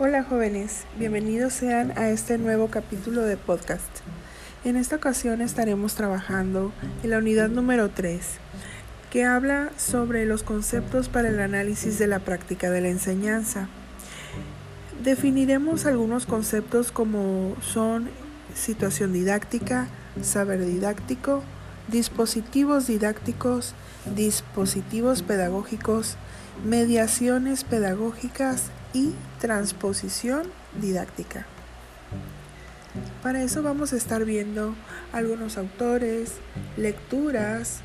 Hola 0.00 0.22
jóvenes, 0.22 0.84
bienvenidos 0.96 1.54
sean 1.54 1.92
a 1.98 2.08
este 2.10 2.38
nuevo 2.38 2.68
capítulo 2.68 3.22
de 3.22 3.36
podcast. 3.36 3.82
En 4.64 4.76
esta 4.76 4.94
ocasión 4.94 5.40
estaremos 5.40 5.96
trabajando 5.96 6.70
en 7.02 7.10
la 7.10 7.18
unidad 7.18 7.48
número 7.48 7.90
3, 7.90 8.20
que 9.10 9.24
habla 9.24 9.72
sobre 9.76 10.24
los 10.24 10.44
conceptos 10.44 11.08
para 11.08 11.30
el 11.30 11.40
análisis 11.40 11.98
de 11.98 12.06
la 12.06 12.20
práctica 12.20 12.70
de 12.70 12.80
la 12.80 12.90
enseñanza. 12.90 13.68
Definiremos 15.02 15.84
algunos 15.84 16.26
conceptos 16.26 16.92
como 16.92 17.56
son 17.60 18.08
situación 18.54 19.12
didáctica, 19.12 19.88
saber 20.22 20.64
didáctico, 20.64 21.42
dispositivos 21.88 22.86
didácticos, 22.86 23.74
dispositivos 24.14 25.22
pedagógicos, 25.24 26.14
mediaciones 26.64 27.64
pedagógicas 27.64 28.70
y 28.92 29.14
transposición 29.40 30.44
didáctica. 30.80 31.46
Para 33.22 33.42
eso 33.42 33.62
vamos 33.62 33.92
a 33.92 33.96
estar 33.96 34.24
viendo 34.24 34.74
algunos 35.12 35.58
autores, 35.58 36.34
lecturas 36.76 37.80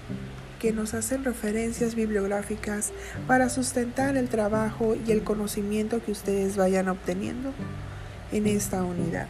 que 0.59 0.71
nos 0.71 0.93
hacen 0.93 1.25
referencias 1.25 1.95
bibliográficas 1.95 2.93
para 3.27 3.49
sustentar 3.49 4.15
el 4.15 4.29
trabajo 4.29 4.95
y 4.95 5.11
el 5.11 5.23
conocimiento 5.23 6.01
que 6.01 6.11
ustedes 6.11 6.55
vayan 6.55 6.87
obteniendo 6.87 7.51
en 8.31 8.47
esta 8.47 8.83
unidad. 8.83 9.27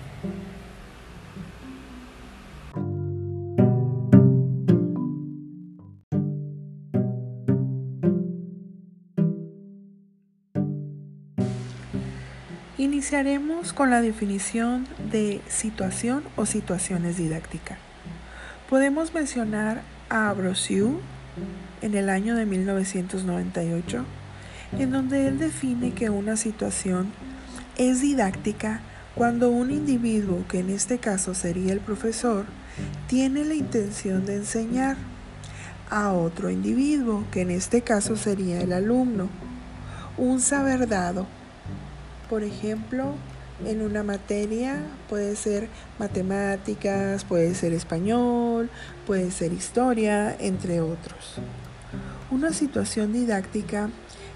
Iniciaremos 12.80 13.72
con 13.72 13.92
la 13.92 14.02
definición 14.02 14.88
de 15.12 15.42
situación 15.48 16.24
o 16.36 16.48
situaciones 16.48 17.18
didácticas. 17.18 17.78
Podemos 18.68 19.14
mencionar 19.14 19.84
a 20.10 20.30
Abrosiu 20.30 21.00
en 21.84 21.94
el 21.94 22.10
año 22.10 22.36
de 22.36 22.48
1998, 22.48 24.04
en 24.80 24.92
donde 24.92 25.28
él 25.28 25.38
define 25.38 25.92
que 25.92 26.10
una 26.10 26.36
situación 26.36 27.12
es 27.78 28.02
didáctica 28.02 28.82
cuando 29.14 29.52
un 29.52 29.70
individuo, 29.70 30.44
que 30.48 30.62
en 30.62 30.72
este 30.72 30.98
caso 30.98 31.36
sería 31.36 31.74
el 31.74 31.80
profesor, 31.80 32.46
tiene 33.06 33.46
la 33.46 33.54
intención 33.54 34.26
de 34.26 34.38
enseñar 34.38 34.98
a 35.92 36.12
otro 36.12 36.50
individuo, 36.50 37.24
que 37.32 37.42
en 37.42 37.52
este 37.52 37.84
caso 37.84 38.16
sería 38.16 38.62
el 38.62 38.74
alumno, 38.74 39.30
un 40.18 40.42
saber 40.42 40.88
dado 40.88 41.28
por 42.30 42.44
ejemplo, 42.44 43.16
en 43.66 43.82
una 43.82 44.04
materia 44.04 44.82
puede 45.10 45.36
ser 45.36 45.68
matemáticas, 46.00 47.24
puede 47.24 47.54
ser 47.56 47.74
español, 47.74 48.70
puede 49.06 49.32
ser 49.32 49.54
historia, 49.54 50.36
entre 50.40 50.82
otros. 50.82 51.36
Una 52.32 52.52
situación 52.52 53.14
didáctica 53.14 53.90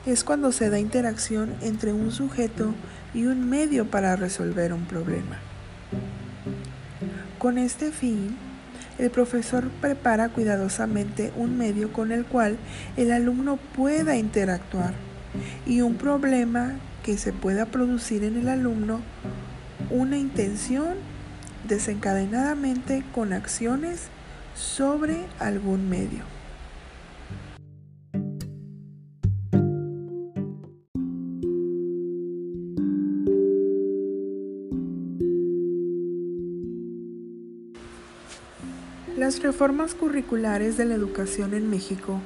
es 0.06 0.24
cuando 0.24 0.52
se 0.52 0.70
da 0.70 0.80
interacción 0.80 1.56
entre 1.62 1.94
un 1.94 2.12
sujeto 2.12 2.74
y 3.14 3.26
un 3.26 3.50
medio 3.50 3.90
para 3.90 4.16
resolver 4.16 4.72
un 4.72 4.86
problema. 4.86 5.40
Con 7.40 7.58
este 7.58 7.92
fin, 7.92 8.38
el 9.00 9.10
profesor 9.12 9.70
prepara 9.82 10.30
cuidadosamente 10.30 11.32
un 11.36 11.58
medio 11.58 11.92
con 11.92 12.12
el 12.12 12.26
cual 12.26 12.58
el 12.96 13.12
alumno 13.12 13.58
pueda 13.76 14.16
interactuar 14.16 14.94
y 15.66 15.82
un 15.82 15.96
problema 15.96 16.76
que 17.08 17.18
se 17.18 17.32
pueda 17.32 17.68
producir 17.68 18.26
en 18.26 18.36
el 18.36 18.50
alumno 18.50 19.00
una 19.90 20.18
intención 20.18 20.96
desencadenadamente 21.66 23.02
con 23.16 23.32
acciones 23.32 24.10
sobre 24.56 25.26
algún 25.40 25.90
medio. 25.90 26.26
Las 39.16 39.42
reformas 39.42 39.94
curriculares 39.94 40.76
de 40.76 40.84
la 40.84 40.96
educación 40.96 41.54
en 41.54 41.70
México 41.70 42.20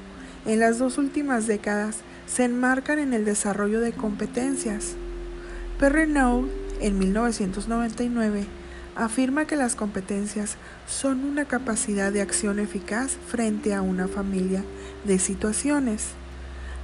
en 0.44 0.58
las 0.58 0.78
dos 0.78 0.98
últimas 0.98 1.46
décadas 1.46 1.98
se 2.26 2.44
enmarcan 2.44 2.98
en 2.98 3.12
el 3.12 3.24
desarrollo 3.24 3.80
de 3.80 3.92
competencias. 3.92 4.94
Perrenaud, 5.78 6.48
en 6.80 6.98
1999, 6.98 8.46
afirma 8.96 9.46
que 9.46 9.56
las 9.56 9.76
competencias 9.76 10.56
son 10.86 11.24
una 11.24 11.44
capacidad 11.44 12.12
de 12.12 12.22
acción 12.22 12.58
eficaz 12.58 13.16
frente 13.28 13.74
a 13.74 13.82
una 13.82 14.08
familia 14.08 14.64
de 15.04 15.18
situaciones. 15.18 16.08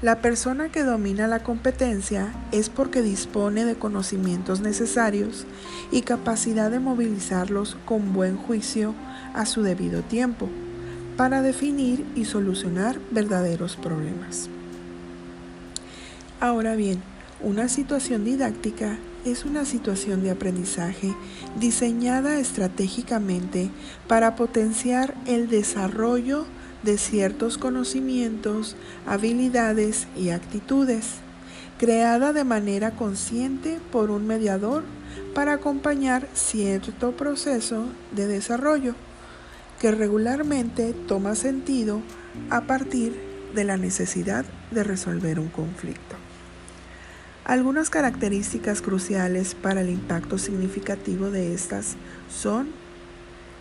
La 0.00 0.22
persona 0.22 0.70
que 0.70 0.84
domina 0.84 1.26
la 1.26 1.42
competencia 1.42 2.32
es 2.52 2.70
porque 2.70 3.02
dispone 3.02 3.64
de 3.64 3.74
conocimientos 3.74 4.60
necesarios 4.60 5.44
y 5.91 6.02
capacidad 6.02 6.70
de 6.70 6.78
movilizarlos 6.78 7.76
con 7.84 8.12
buen 8.12 8.36
juicio 8.36 8.94
a 9.34 9.44
su 9.44 9.62
debido 9.62 10.02
tiempo 10.02 10.48
para 11.18 11.42
definir 11.42 12.06
y 12.14 12.26
solucionar 12.26 13.00
verdaderos 13.10 13.74
problemas. 13.74 14.48
Ahora 16.38 16.76
bien, 16.76 17.02
una 17.42 17.68
situación 17.68 18.24
didáctica 18.24 18.98
es 19.24 19.44
una 19.44 19.64
situación 19.64 20.22
de 20.22 20.30
aprendizaje 20.30 21.12
diseñada 21.58 22.38
estratégicamente 22.38 23.68
para 24.06 24.36
potenciar 24.36 25.16
el 25.26 25.48
desarrollo 25.48 26.46
de 26.84 26.96
ciertos 26.98 27.58
conocimientos, 27.58 28.76
habilidades 29.04 30.06
y 30.16 30.30
actitudes, 30.30 31.14
creada 31.78 32.32
de 32.32 32.44
manera 32.44 32.92
consciente 32.92 33.80
por 33.90 34.12
un 34.12 34.28
mediador 34.28 34.84
para 35.34 35.54
acompañar 35.54 36.28
cierto 36.32 37.10
proceso 37.10 37.86
de 38.12 38.28
desarrollo 38.28 38.94
que 39.81 39.91
regularmente 39.91 40.93
toma 41.06 41.34
sentido 41.34 42.03
a 42.50 42.62
partir 42.62 43.19
de 43.55 43.65
la 43.65 43.77
necesidad 43.77 44.44
de 44.71 44.84
resolver 44.84 45.39
un 45.39 45.49
conflicto. 45.49 46.16
Algunas 47.44 47.89
características 47.89 48.83
cruciales 48.83 49.55
para 49.55 49.81
el 49.81 49.89
impacto 49.89 50.37
significativo 50.37 51.31
de 51.31 51.55
estas 51.55 51.97
son 52.31 52.69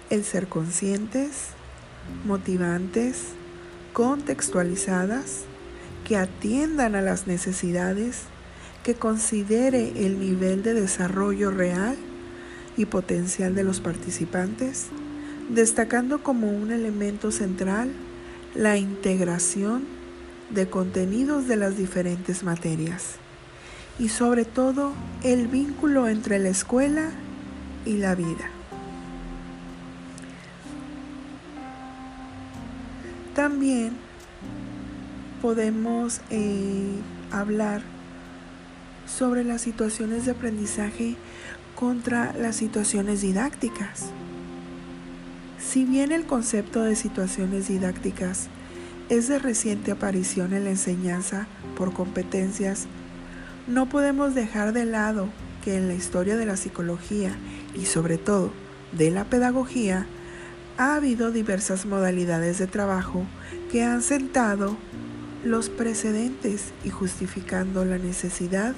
el 0.09 0.25
ser 0.25 0.47
conscientes, 0.47 1.49
motivantes, 2.25 3.29
contextualizadas, 3.93 5.43
que 6.05 6.17
atiendan 6.17 6.95
a 6.95 7.01
las 7.01 7.27
necesidades, 7.27 8.23
que 8.83 8.95
considere 8.95 10.05
el 10.05 10.19
nivel 10.19 10.63
de 10.63 10.73
desarrollo 10.73 11.51
real 11.51 11.97
y 12.77 12.85
potencial 12.85 13.55
de 13.55 13.63
los 13.63 13.79
participantes, 13.81 14.87
destacando 15.49 16.23
como 16.23 16.49
un 16.49 16.71
elemento 16.71 17.31
central 17.31 17.91
la 18.55 18.77
integración 18.77 19.85
de 20.49 20.69
contenidos 20.69 21.47
de 21.47 21.57
las 21.57 21.77
diferentes 21.77 22.43
materias 22.43 23.15
y 23.99 24.09
sobre 24.09 24.45
todo 24.45 24.93
el 25.23 25.47
vínculo 25.47 26.07
entre 26.07 26.39
la 26.39 26.49
escuela 26.49 27.09
y 27.85 27.97
la 27.97 28.15
vida. 28.15 28.51
También 33.35 33.93
podemos 35.41 36.21
eh, 36.29 36.99
hablar 37.31 37.81
sobre 39.05 39.43
las 39.43 39.61
situaciones 39.61 40.25
de 40.25 40.31
aprendizaje 40.31 41.15
contra 41.75 42.33
las 42.33 42.55
situaciones 42.55 43.21
didácticas. 43.21 44.11
Si 45.59 45.85
bien 45.85 46.11
el 46.11 46.25
concepto 46.25 46.83
de 46.83 46.95
situaciones 46.95 47.67
didácticas 47.67 48.47
es 49.09 49.27
de 49.27 49.39
reciente 49.39 49.91
aparición 49.91 50.53
en 50.53 50.65
la 50.65 50.69
enseñanza 50.69 51.47
por 51.75 51.93
competencias 51.93 52.87
no 53.67 53.89
podemos 53.89 54.33
dejar 54.33 54.71
de 54.71 54.85
lado 54.85 55.29
que 55.63 55.75
en 55.75 55.87
la 55.87 55.93
historia 55.93 56.37
de 56.37 56.45
la 56.45 56.57
psicología 56.57 57.31
y 57.75 57.85
sobre 57.85 58.17
todo 58.17 58.51
de 58.93 59.11
la 59.11 59.25
pedagogía 59.25 60.07
ha 60.77 60.95
habido 60.95 61.31
diversas 61.31 61.85
modalidades 61.85 62.59
de 62.59 62.67
trabajo 62.67 63.23
que 63.71 63.83
han 63.83 64.01
sentado 64.01 64.77
los 65.43 65.69
precedentes 65.69 66.71
y 66.83 66.89
justificando 66.89 67.83
la 67.83 67.97
necesidad 67.97 68.75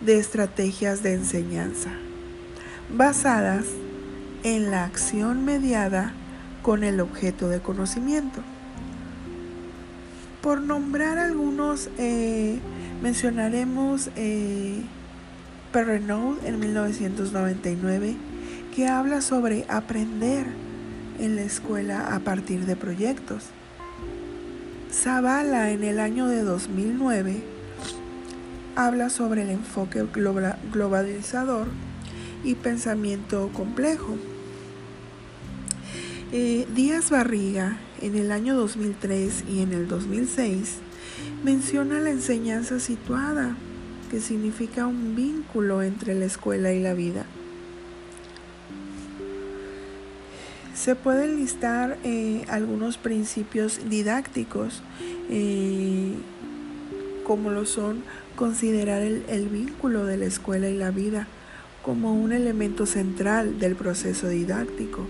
de 0.00 0.18
estrategias 0.18 1.02
de 1.02 1.14
enseñanza 1.14 1.90
basadas 2.90 3.64
en 3.64 3.89
la 4.42 4.84
acción 4.84 5.44
mediada 5.44 6.12
con 6.62 6.84
el 6.84 7.00
objeto 7.00 7.48
de 7.48 7.60
conocimiento. 7.60 8.40
Por 10.42 10.62
nombrar 10.62 11.18
algunos 11.18 11.90
eh, 11.98 12.58
mencionaremos 13.02 14.10
eh, 14.16 14.82
Perrenaud 15.72 16.38
en 16.44 16.58
1999 16.58 18.16
que 18.74 18.88
habla 18.88 19.20
sobre 19.20 19.66
aprender 19.68 20.46
en 21.18 21.36
la 21.36 21.42
escuela 21.42 22.14
a 22.14 22.20
partir 22.20 22.64
de 22.64 22.76
proyectos. 22.76 23.44
Zavala 24.90 25.70
en 25.70 25.84
el 25.84 26.00
año 26.00 26.26
de 26.26 26.42
2009 26.42 27.42
habla 28.76 29.10
sobre 29.10 29.42
el 29.42 29.50
enfoque 29.50 30.06
globalizador 30.72 31.68
y 32.44 32.54
pensamiento 32.54 33.50
complejo. 33.52 34.16
Eh, 36.32 36.64
Díaz 36.76 37.10
Barriga 37.10 37.76
en 38.00 38.14
el 38.14 38.30
año 38.30 38.54
2003 38.54 39.46
y 39.48 39.62
en 39.62 39.72
el 39.72 39.88
2006 39.88 40.76
menciona 41.42 41.98
la 41.98 42.10
enseñanza 42.10 42.78
situada, 42.78 43.56
que 44.12 44.20
significa 44.20 44.86
un 44.86 45.16
vínculo 45.16 45.82
entre 45.82 46.14
la 46.14 46.26
escuela 46.26 46.72
y 46.72 46.80
la 46.80 46.94
vida. 46.94 47.26
Se 50.72 50.94
pueden 50.94 51.34
listar 51.34 51.98
eh, 52.04 52.44
algunos 52.48 52.96
principios 52.96 53.80
didácticos, 53.90 54.84
eh, 55.30 56.14
como 57.24 57.50
lo 57.50 57.66
son 57.66 58.04
considerar 58.36 59.02
el, 59.02 59.48
vínculo 59.48 60.04
de 60.04 60.16
la 60.16 60.26
escuela 60.26 60.68
y 60.68 60.76
la 60.76 60.92
vida 60.92 61.26
como 61.82 62.14
un 62.14 62.32
elemento 62.32 62.86
central 62.86 63.58
del 63.58 63.74
proceso 63.74 64.28
didáctico. 64.28 65.08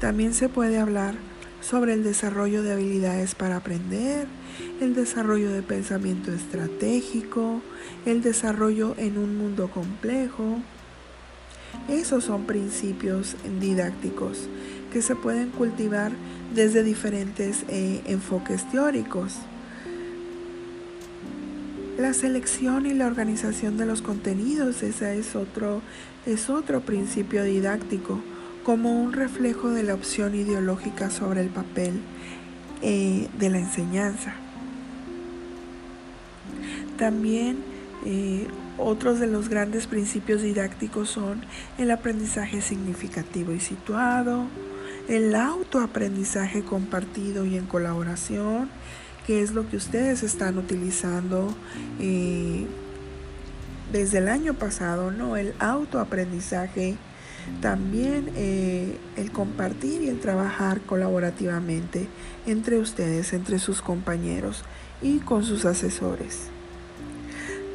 También 0.00 0.32
se 0.32 0.48
puede 0.48 0.78
hablar 0.78 1.14
sobre 1.60 1.92
el 1.92 2.04
desarrollo 2.04 2.62
de 2.62 2.72
habilidades 2.72 3.34
para 3.34 3.56
aprender, 3.56 4.28
el 4.80 4.94
desarrollo 4.94 5.50
de 5.50 5.62
pensamiento 5.62 6.32
estratégico, 6.32 7.60
el 8.06 8.22
desarrollo 8.22 8.94
en 8.96 9.18
un 9.18 9.36
mundo 9.36 9.68
complejo. 9.68 10.58
Esos 11.88 12.24
son 12.24 12.44
principios 12.44 13.36
didácticos 13.60 14.48
que 14.92 15.02
se 15.02 15.16
pueden 15.16 15.50
cultivar 15.50 16.12
desde 16.54 16.82
diferentes 16.84 17.64
eh, 17.68 18.02
enfoques 18.06 18.70
teóricos. 18.70 19.34
La 21.98 22.12
selección 22.12 22.86
y 22.86 22.94
la 22.94 23.08
organización 23.08 23.76
de 23.76 23.84
los 23.84 24.02
contenidos, 24.02 24.84
es 24.84 25.34
otro, 25.34 25.82
es 26.24 26.48
otro 26.48 26.80
principio 26.82 27.42
didáctico, 27.42 28.20
como 28.68 28.92
un 28.92 29.14
reflejo 29.14 29.70
de 29.70 29.82
la 29.82 29.94
opción 29.94 30.34
ideológica 30.34 31.08
sobre 31.08 31.40
el 31.40 31.48
papel 31.48 32.02
eh, 32.82 33.26
de 33.38 33.48
la 33.48 33.60
enseñanza. 33.60 34.34
También 36.98 37.64
eh, 38.04 38.46
otros 38.76 39.20
de 39.20 39.26
los 39.26 39.48
grandes 39.48 39.86
principios 39.86 40.42
didácticos 40.42 41.08
son 41.08 41.46
el 41.78 41.90
aprendizaje 41.90 42.60
significativo 42.60 43.52
y 43.52 43.60
situado, 43.60 44.44
el 45.08 45.34
autoaprendizaje 45.34 46.62
compartido 46.62 47.46
y 47.46 47.56
en 47.56 47.64
colaboración, 47.64 48.68
que 49.26 49.40
es 49.40 49.52
lo 49.52 49.66
que 49.66 49.78
ustedes 49.78 50.22
están 50.22 50.58
utilizando 50.58 51.54
eh, 52.00 52.66
desde 53.90 54.18
el 54.18 54.28
año 54.28 54.52
pasado, 54.52 55.10
¿no? 55.10 55.38
El 55.38 55.54
autoaprendizaje, 55.58 56.98
también 57.60 58.30
eh, 58.36 58.96
el 59.16 59.32
compartir 59.32 60.02
y 60.02 60.08
el 60.08 60.20
trabajar 60.20 60.80
colaborativamente 60.80 62.06
entre 62.46 62.78
ustedes, 62.78 63.32
entre 63.32 63.58
sus 63.58 63.82
compañeros 63.82 64.64
y 65.02 65.18
con 65.18 65.44
sus 65.44 65.64
asesores. 65.64 66.48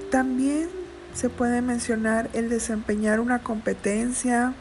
También 0.10 0.70
se 1.14 1.30
puede 1.30 1.62
mencionar 1.62 2.30
el 2.34 2.50
desempeñar 2.50 3.20
una 3.20 3.40
competencia 3.40 4.54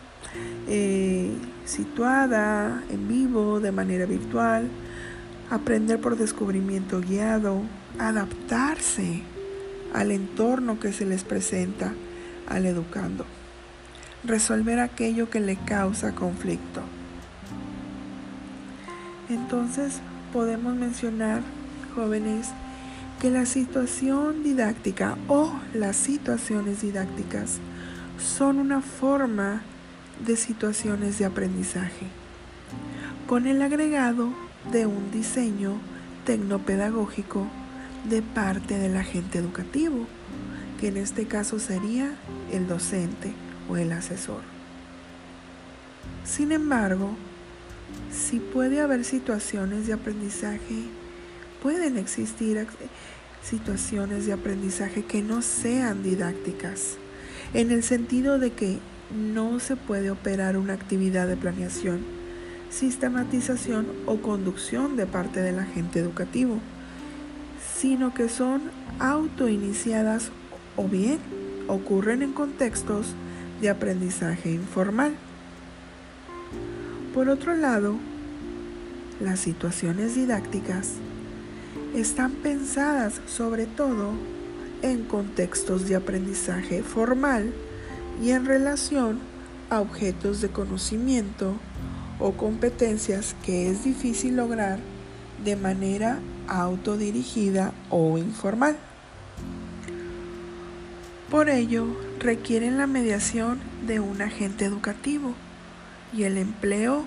eh, 0.69 1.33
situada 1.65 2.83
en 2.91 3.09
vivo, 3.09 3.61
de 3.61 3.73
manera 3.73 4.07
virtual, 4.07 4.69
aprender 5.51 6.01
por 6.01 6.17
descubrimiento 6.17 7.01
guiado, 7.01 7.63
adaptarse 7.99 9.23
al 9.93 10.11
entorno 10.11 10.81
que 10.81 10.93
se 10.93 11.05
les 11.05 11.25
presenta 11.25 11.93
al 12.49 12.67
educando, 12.67 13.27
resolver 14.25 14.79
aquello 14.81 15.31
que 15.31 15.41
le 15.41 15.57
causa 15.57 16.15
conflicto. 16.15 16.83
Entonces 19.29 20.01
podemos 20.33 20.75
mencionar, 20.75 21.43
jóvenes, 21.95 22.49
que 23.21 23.31
la 23.31 23.47
situación 23.47 24.43
didáctica 24.43 25.17
o 25.29 25.53
las 25.75 25.97
situaciones 25.97 26.83
didácticas 26.83 27.59
son 28.19 28.59
una 28.59 28.81
forma 28.81 29.63
de 30.27 30.37
situaciones 30.37 31.19
de 31.19 31.25
aprendizaje, 31.25 32.07
con 33.27 33.47
el 33.47 33.63
agregado 33.63 34.31
de 34.71 34.87
un 34.87 35.11
diseño 35.11 35.75
tecnopedagógico 36.25 37.47
de 38.09 38.23
parte 38.23 38.79
del 38.79 38.97
agente 38.97 39.39
educativo, 39.39 40.07
que 40.81 40.89
en 40.89 40.97
este 40.97 41.27
caso 41.27 41.59
sería 41.59 42.13
el 42.53 42.67
docente 42.69 43.33
o 43.69 43.77
el 43.77 43.93
asesor. 43.93 44.43
Sin 46.25 46.53
embargo, 46.53 47.17
si 48.11 48.39
puede 48.41 48.81
haber 48.81 49.05
situaciones 49.05 49.87
de 49.87 49.93
aprendizaje, 49.95 50.85
pueden 51.63 51.99
existir 51.99 52.67
situaciones 53.43 54.27
de 54.27 54.33
aprendizaje 54.33 55.05
que 55.05 55.23
no 55.23 55.43
sean 55.43 56.03
didácticas, 56.03 56.97
en 57.55 57.71
el 57.71 57.83
sentido 57.83 58.39
de 58.39 58.53
que 58.53 58.79
no 59.15 59.61
se 59.61 59.77
puede 59.77 60.11
operar 60.11 60.57
una 60.57 60.73
actividad 60.73 61.27
de 61.27 61.37
planeación, 61.37 62.01
sistematización 62.71 63.87
o 64.07 64.19
conducción 64.23 64.97
de 64.97 65.07
parte 65.07 65.41
del 65.41 65.59
agente 65.59 65.99
educativo, 65.99 66.59
sino 67.77 68.15
que 68.15 68.29
son 68.29 68.63
autoiniciadas 68.99 70.31
o 70.77 70.89
bien 70.89 71.19
ocurren 71.69 72.23
en 72.23 72.33
contextos 72.33 73.15
de 73.63 73.71
aprendizaje 73.71 74.51
informal. 74.51 75.15
Por 77.15 77.29
otro 77.29 77.55
lado, 77.55 77.97
las 79.21 79.39
situaciones 79.39 80.17
didácticas 80.17 80.95
están 81.95 82.33
pensadas 82.33 83.21
sobre 83.27 83.67
todo 83.67 84.11
en 84.83 85.05
contextos 85.05 85.89
de 85.89 85.95
aprendizaje 85.95 86.83
formal 86.83 87.53
y 88.21 88.31
en 88.31 88.47
relación 88.47 89.21
a 89.71 89.81
objetos 89.81 90.41
de 90.41 90.49
conocimiento 90.49 91.55
o 92.19 92.33
competencias 92.33 93.37
que 93.47 93.71
es 93.71 93.85
difícil 93.85 94.37
lograr 94.37 94.81
de 95.45 95.55
manera 95.55 96.19
autodirigida 96.49 97.73
o 97.91 98.19
informal. 98.19 98.77
Por 101.31 101.49
ello, 101.49 101.87
requieren 102.23 102.79
la 102.79 102.87
mediación 102.87 103.59
de 103.87 103.99
un 103.99 104.23
agente 104.23 104.65
educativo 104.65 105.35
y 106.13 106.23
el 106.23 106.39
empleo 106.39 107.05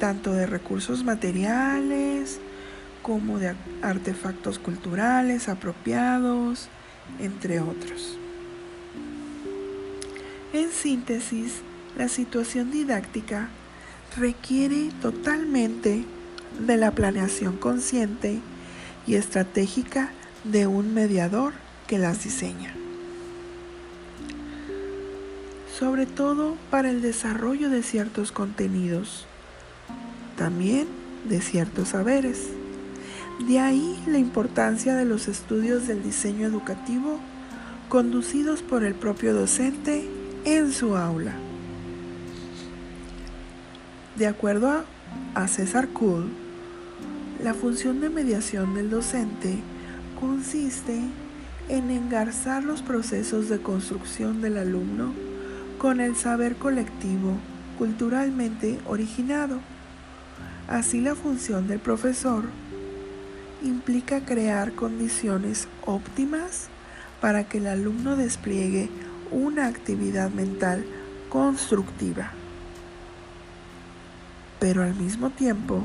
tanto 0.00 0.32
de 0.32 0.46
recursos 0.46 1.04
materiales 1.04 2.40
como 3.02 3.38
de 3.38 3.54
artefactos 3.82 4.58
culturales 4.58 5.48
apropiados, 5.48 6.68
entre 7.20 7.60
otros. 7.60 8.18
En 10.54 10.70
síntesis, 10.70 11.60
la 11.98 12.08
situación 12.08 12.70
didáctica 12.70 13.48
requiere 14.16 14.90
totalmente 15.02 16.04
de 16.58 16.76
la 16.76 16.92
planeación 16.92 17.58
consciente 17.58 18.40
y 19.06 19.16
estratégica 19.16 20.10
de 20.44 20.66
un 20.66 20.94
mediador 20.94 21.52
que 21.86 21.98
las 21.98 22.24
diseña. 22.24 22.74
Sobre 25.78 26.06
todo 26.06 26.56
para 26.70 26.88
el 26.88 27.02
desarrollo 27.02 27.68
de 27.68 27.82
ciertos 27.82 28.30
contenidos, 28.30 29.26
también 30.36 30.86
de 31.28 31.40
ciertos 31.40 31.88
saberes. 31.88 32.48
De 33.48 33.58
ahí 33.58 34.00
la 34.06 34.18
importancia 34.18 34.94
de 34.94 35.04
los 35.04 35.26
estudios 35.26 35.88
del 35.88 36.04
diseño 36.04 36.46
educativo 36.46 37.18
conducidos 37.88 38.62
por 38.62 38.84
el 38.84 38.94
propio 38.94 39.34
docente 39.34 40.08
en 40.44 40.70
su 40.70 40.96
aula. 40.96 41.34
De 44.14 44.28
acuerdo 44.28 44.84
a, 45.34 45.48
César 45.48 45.88
Kuhl, 45.88 46.28
la 47.42 47.52
función 47.52 48.00
de 48.00 48.10
mediación 48.10 48.74
del 48.74 48.90
docente 48.90 49.58
consiste 50.20 51.00
en 51.68 51.90
engarzar 51.90 52.62
los 52.62 52.80
procesos 52.82 53.48
de 53.48 53.58
construcción 53.60 54.40
del 54.40 54.56
alumno 54.58 55.33
con 55.84 56.00
el 56.00 56.16
saber 56.16 56.56
colectivo 56.56 57.36
culturalmente 57.76 58.80
originado. 58.86 59.58
Así 60.66 61.02
la 61.02 61.14
función 61.14 61.68
del 61.68 61.78
profesor 61.78 62.44
implica 63.62 64.24
crear 64.24 64.72
condiciones 64.72 65.68
óptimas 65.84 66.68
para 67.20 67.44
que 67.44 67.58
el 67.58 67.66
alumno 67.66 68.16
despliegue 68.16 68.88
una 69.30 69.66
actividad 69.66 70.30
mental 70.30 70.86
constructiva. 71.28 72.32
Pero 74.60 74.84
al 74.84 74.94
mismo 74.94 75.28
tiempo 75.28 75.82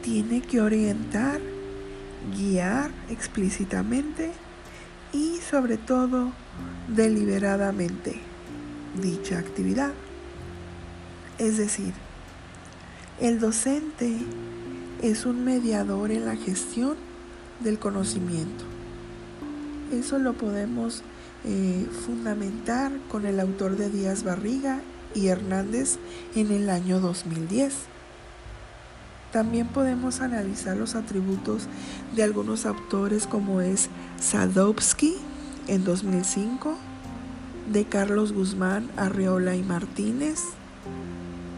tiene 0.00 0.42
que 0.42 0.60
orientar, 0.60 1.40
guiar 2.36 2.92
explícitamente 3.10 4.30
y 5.12 5.38
sobre 5.38 5.76
todo 5.76 6.30
deliberadamente 6.86 8.27
dicha 8.98 9.38
actividad. 9.38 9.92
Es 11.38 11.56
decir, 11.56 11.94
el 13.20 13.40
docente 13.40 14.18
es 15.02 15.26
un 15.26 15.44
mediador 15.44 16.10
en 16.10 16.24
la 16.24 16.36
gestión 16.36 16.96
del 17.60 17.78
conocimiento. 17.78 18.64
Eso 19.92 20.18
lo 20.18 20.34
podemos 20.34 21.02
eh, 21.44 21.86
fundamentar 22.04 22.92
con 23.10 23.26
el 23.26 23.40
autor 23.40 23.76
de 23.76 23.90
Díaz 23.90 24.24
Barriga 24.24 24.80
y 25.14 25.28
Hernández 25.28 25.98
en 26.34 26.50
el 26.50 26.68
año 26.68 27.00
2010. 27.00 27.74
También 29.32 29.66
podemos 29.66 30.20
analizar 30.20 30.76
los 30.76 30.94
atributos 30.94 31.68
de 32.16 32.22
algunos 32.22 32.66
autores 32.66 33.26
como 33.26 33.60
es 33.60 33.88
Sadowski 34.18 35.16
en 35.66 35.84
2005, 35.84 36.76
de 37.72 37.84
Carlos 37.84 38.32
Guzmán, 38.32 38.90
Arreola 38.96 39.54
y 39.56 39.62
Martínez, 39.62 40.42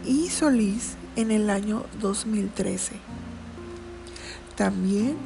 y 0.05 0.29
Solís 0.29 0.95
en 1.15 1.31
el 1.31 1.49
año 1.49 1.85
2013. 2.01 2.93
También 4.55 5.17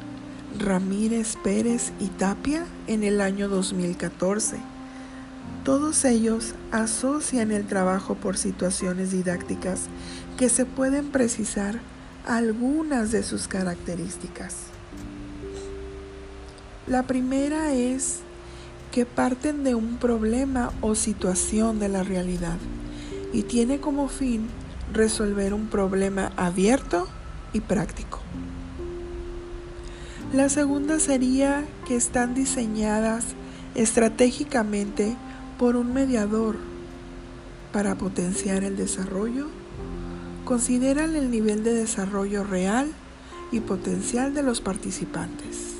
Ramírez 0.58 1.36
Pérez 1.42 1.92
y 2.00 2.06
Tapia 2.06 2.64
en 2.86 3.02
el 3.04 3.20
año 3.20 3.48
2014. 3.48 4.56
Todos 5.64 6.04
ellos 6.04 6.54
asocian 6.70 7.50
el 7.50 7.66
trabajo 7.66 8.14
por 8.14 8.36
situaciones 8.36 9.10
didácticas 9.10 9.82
que 10.38 10.48
se 10.48 10.64
pueden 10.64 11.10
precisar 11.10 11.80
algunas 12.24 13.10
de 13.10 13.22
sus 13.22 13.48
características. 13.48 14.56
La 16.86 17.02
primera 17.02 17.72
es 17.72 18.20
que 18.96 19.04
parten 19.04 19.62
de 19.62 19.74
un 19.74 19.98
problema 19.98 20.72
o 20.80 20.94
situación 20.94 21.78
de 21.78 21.90
la 21.90 22.02
realidad 22.02 22.56
y 23.30 23.42
tiene 23.42 23.78
como 23.78 24.08
fin 24.08 24.46
resolver 24.90 25.52
un 25.52 25.66
problema 25.66 26.32
abierto 26.38 27.06
y 27.52 27.60
práctico. 27.60 28.20
La 30.32 30.48
segunda 30.48 30.98
sería 30.98 31.66
que 31.86 31.94
están 31.94 32.32
diseñadas 32.32 33.26
estratégicamente 33.74 35.14
por 35.58 35.76
un 35.76 35.92
mediador 35.92 36.56
para 37.74 37.96
potenciar 37.96 38.64
el 38.64 38.78
desarrollo. 38.78 39.48
Consideran 40.46 41.16
el 41.16 41.30
nivel 41.30 41.64
de 41.64 41.74
desarrollo 41.74 42.44
real 42.44 42.90
y 43.52 43.60
potencial 43.60 44.32
de 44.32 44.42
los 44.42 44.62
participantes, 44.62 45.74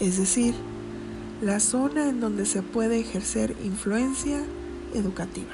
es 0.00 0.18
decir, 0.18 0.56
la 1.42 1.58
zona 1.58 2.08
en 2.08 2.20
donde 2.20 2.46
se 2.46 2.62
puede 2.62 3.00
ejercer 3.00 3.56
influencia 3.64 4.40
educativa. 4.94 5.50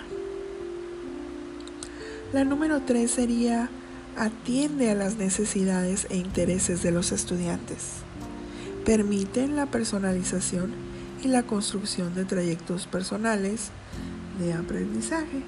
La 2.35 2.45
número 2.45 2.83
tres 2.83 3.13
sería 3.13 3.71
atiende 4.15 4.91
a 4.91 4.95
las 4.95 5.17
necesidades 5.17 6.07
e 6.11 6.19
intereses 6.19 6.83
de 6.83 6.91
los 6.91 7.11
estudiantes. 7.11 8.03
Permiten 8.85 9.57
la 9.57 9.65
personalización 9.65 10.73
y 11.25 11.29
la 11.29 11.45
construcción 11.45 12.15
de 12.15 12.27
trayectos 12.27 12.87
personales 12.87 13.71
de 14.39 14.53
aprendizaje. 14.53 15.43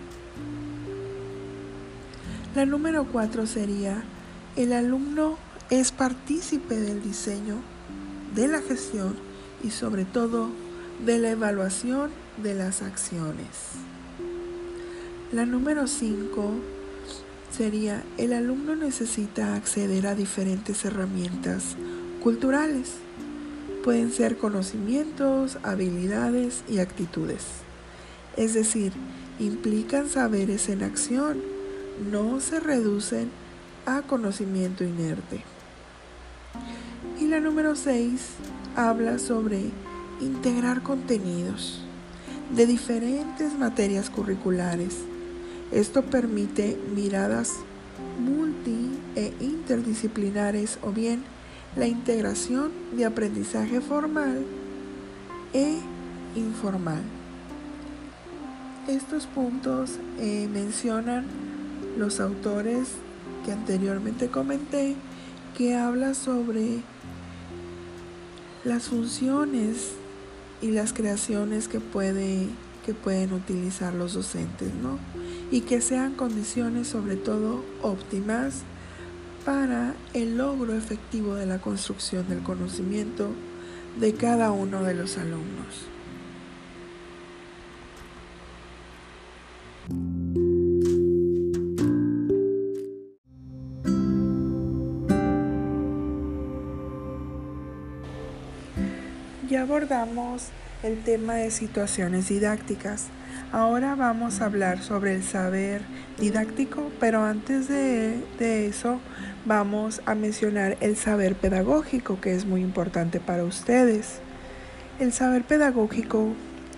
La 2.55 2.65
número 2.65 3.05
cuatro 3.05 3.47
sería 3.47 4.03
el 4.57 4.73
alumno 4.73 5.37
es 5.69 5.93
partícipe 5.93 6.77
del 6.77 7.03
diseño, 7.03 7.57
de 8.35 8.49
la 8.49 8.63
gestión 8.63 9.30
y 9.63 9.71
sobre 9.71 10.05
todo 10.05 10.49
de 11.05 11.19
la 11.19 11.31
evaluación 11.31 12.11
de 12.43 12.55
las 12.55 12.83
acciones. 12.83 13.47
La 15.33 15.47
número 15.47 15.87
5 15.87 16.55
sería, 17.51 18.03
el 18.19 18.33
alumno 18.33 18.77
necesita 18.77 19.55
acceder 19.55 20.07
a 20.07 20.15
diferentes 20.15 20.85
herramientas 20.85 21.77
culturales. 22.23 22.95
Pueden 23.85 24.13
ser 24.13 24.37
conocimientos, 24.37 25.59
habilidades 25.63 26.63
y 26.69 26.79
actitudes. 26.79 27.45
Es 28.37 28.55
decir, 28.55 28.93
implican 29.39 30.09
saberes 30.09 30.69
en 30.69 30.83
acción, 30.83 31.39
no 32.11 32.41
se 32.41 32.61
reducen 32.61 33.31
a 33.87 34.03
conocimiento 34.03 34.85
inerte. 34.85 35.43
Y 37.19 37.27
la 37.27 37.41
número 37.41 37.77
6 37.77 38.21
habla 38.77 39.19
sobre 39.19 39.71
integrar 40.21 40.83
contenidos 40.83 41.83
de 42.55 42.67
diferentes 42.67 43.59
materias 43.59 44.11
curriculares 44.11 44.97
esto 45.73 46.03
permite 46.03 46.77
miradas 46.97 47.55
multi 48.19 48.99
e 49.15 49.33
interdisciplinares 49.41 50.79
o 50.83 50.91
bien 50.91 51.23
la 51.77 51.87
integración 51.87 52.73
de 52.97 53.05
aprendizaje 53.05 53.81
formal 53.81 54.45
e 55.53 55.79
informal. 56.35 57.03
Estos 58.89 59.27
puntos 59.27 60.01
eh, 60.19 60.49
mencionan 60.53 61.27
los 61.97 62.19
autores 62.19 62.89
que 63.45 63.53
anteriormente 63.53 64.29
comenté 64.29 64.97
que 65.57 65.77
habla 65.77 66.15
sobre 66.15 66.83
las 68.65 68.89
funciones 68.89 69.93
y 70.61 70.71
las 70.71 70.93
creaciones 70.93 71.69
que, 71.69 71.81
puede, 71.81 72.47
que 72.85 72.95
pueden 72.95 73.33
utilizar 73.33 73.95
los 73.95 74.15
docentes, 74.15 74.73
¿no? 74.75 74.99
y 75.51 75.63
que 75.63 75.81
sean 75.81 76.15
condiciones 76.15 76.89
sobre 76.89 77.17
todo 77.17 77.65
óptimas 77.83 78.63
para 79.45 79.95
el 80.15 80.37
logro 80.37 80.75
efectivo 80.75 81.35
de 81.35 81.47
la 81.47 81.61
construcción 81.61 82.29
del 82.29 82.43
conocimiento 82.43 83.29
de 83.99 84.15
cada 84.15 84.53
uno 84.53 84.83
de 84.83 84.95
los 84.95 85.17
alumnos. 85.17 85.87
El 100.85 101.03
tema 101.03 101.35
de 101.35 101.51
situaciones 101.51 102.29
didácticas. 102.29 103.07
Ahora 103.51 103.97
vamos 103.97 104.41
a 104.41 104.45
hablar 104.45 104.85
sobre 104.85 105.17
el 105.17 105.25
saber 105.25 105.83
didáctico, 106.17 106.93
pero 107.01 107.25
antes 107.25 107.67
de, 107.67 108.23
eso 108.69 109.01
vamos 109.45 110.01
a 110.07 110.15
mencionar 110.15 110.77
el 110.81 110.97
saber 110.97 111.35
pedagógico, 111.35 112.21
que 112.21 112.37
es 112.37 112.45
muy 112.45 112.61
importante 112.61 113.19
para 113.19 113.43
ustedes. 113.43 114.21
El 115.01 115.13
saber 115.13 115.43
pedagógico, 115.43 116.35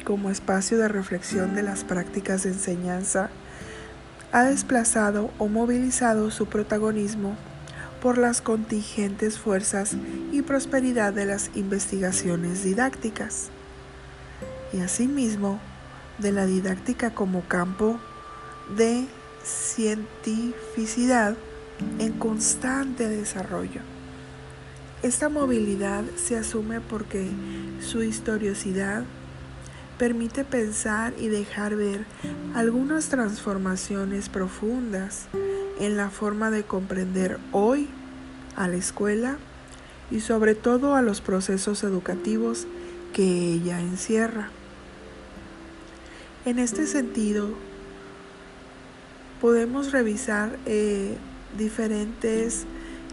como 0.06 0.30
espacio 0.30 0.78
de 0.78 0.88
reflexión 0.88 1.54
de 1.54 1.64
las 1.64 1.84
prácticas 1.84 2.44
de 2.44 2.50
enseñanza, 2.50 3.28
ha 4.32 4.44
desplazado 4.44 5.30
o 5.36 5.48
movilizado 5.48 6.30
su 6.30 6.46
protagonismo 6.46 7.36
por 8.02 8.18
las 8.18 8.42
contingentes 8.42 9.38
fuerzas 9.38 9.94
y 10.32 10.42
prosperidad 10.42 11.12
de 11.12 11.24
las 11.24 11.52
investigaciones 11.54 12.64
didácticas. 12.64 13.50
Y 14.72 14.80
asimismo, 14.80 15.60
de 16.18 16.32
la 16.32 16.44
didáctica 16.44 17.14
como 17.14 17.42
campo 17.42 18.00
de 18.76 19.06
cientificidad 19.44 21.36
en 22.00 22.12
constante 22.14 23.08
desarrollo. 23.08 23.80
Esta 25.04 25.28
movilidad 25.28 26.02
se 26.16 26.36
asume 26.36 26.80
porque 26.80 27.28
su 27.80 28.02
historiosidad 28.02 29.04
permite 29.98 30.44
pensar 30.44 31.14
y 31.18 31.28
dejar 31.28 31.76
ver 31.76 32.04
algunas 32.54 33.08
transformaciones 33.08 34.28
profundas 34.28 35.28
en 35.82 35.96
la 35.96 36.10
forma 36.10 36.52
de 36.52 36.62
comprender 36.62 37.40
hoy 37.50 37.88
a 38.54 38.68
la 38.68 38.76
escuela 38.76 39.36
y 40.12 40.20
sobre 40.20 40.54
todo 40.54 40.94
a 40.94 41.02
los 41.02 41.20
procesos 41.20 41.82
educativos 41.82 42.68
que 43.12 43.24
ella 43.24 43.80
encierra. 43.80 44.50
En 46.44 46.60
este 46.60 46.86
sentido, 46.86 47.48
podemos 49.40 49.90
revisar 49.90 50.56
eh, 50.66 51.16
diferentes 51.58 52.64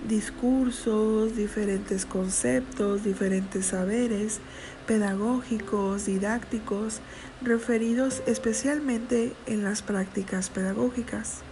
discursos, 0.08 1.36
diferentes 1.36 2.06
conceptos, 2.06 3.04
diferentes 3.04 3.66
saberes 3.66 4.42
pedagógicos, 4.86 6.06
didácticos, 6.06 7.02
referidos 7.42 8.22
especialmente 8.28 9.34
en 9.48 9.64
las 9.64 9.82
prácticas 9.82 10.52
pedagógicas. 10.52 11.49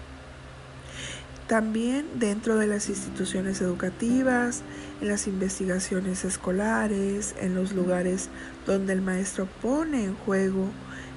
También 1.47 2.05
dentro 2.15 2.57
de 2.57 2.67
las 2.67 2.89
instituciones 2.89 3.61
educativas, 3.61 4.63
en 4.99 5.07
las 5.07 5.27
investigaciones 5.27 6.25
escolares, 6.25 7.35
en 7.39 7.55
los 7.55 7.71
lugares 7.71 8.29
donde 8.65 8.91
el 8.91 9.01
maestro 9.01 9.47
pone 9.61 10.03
en 10.03 10.15
juego 10.15 10.69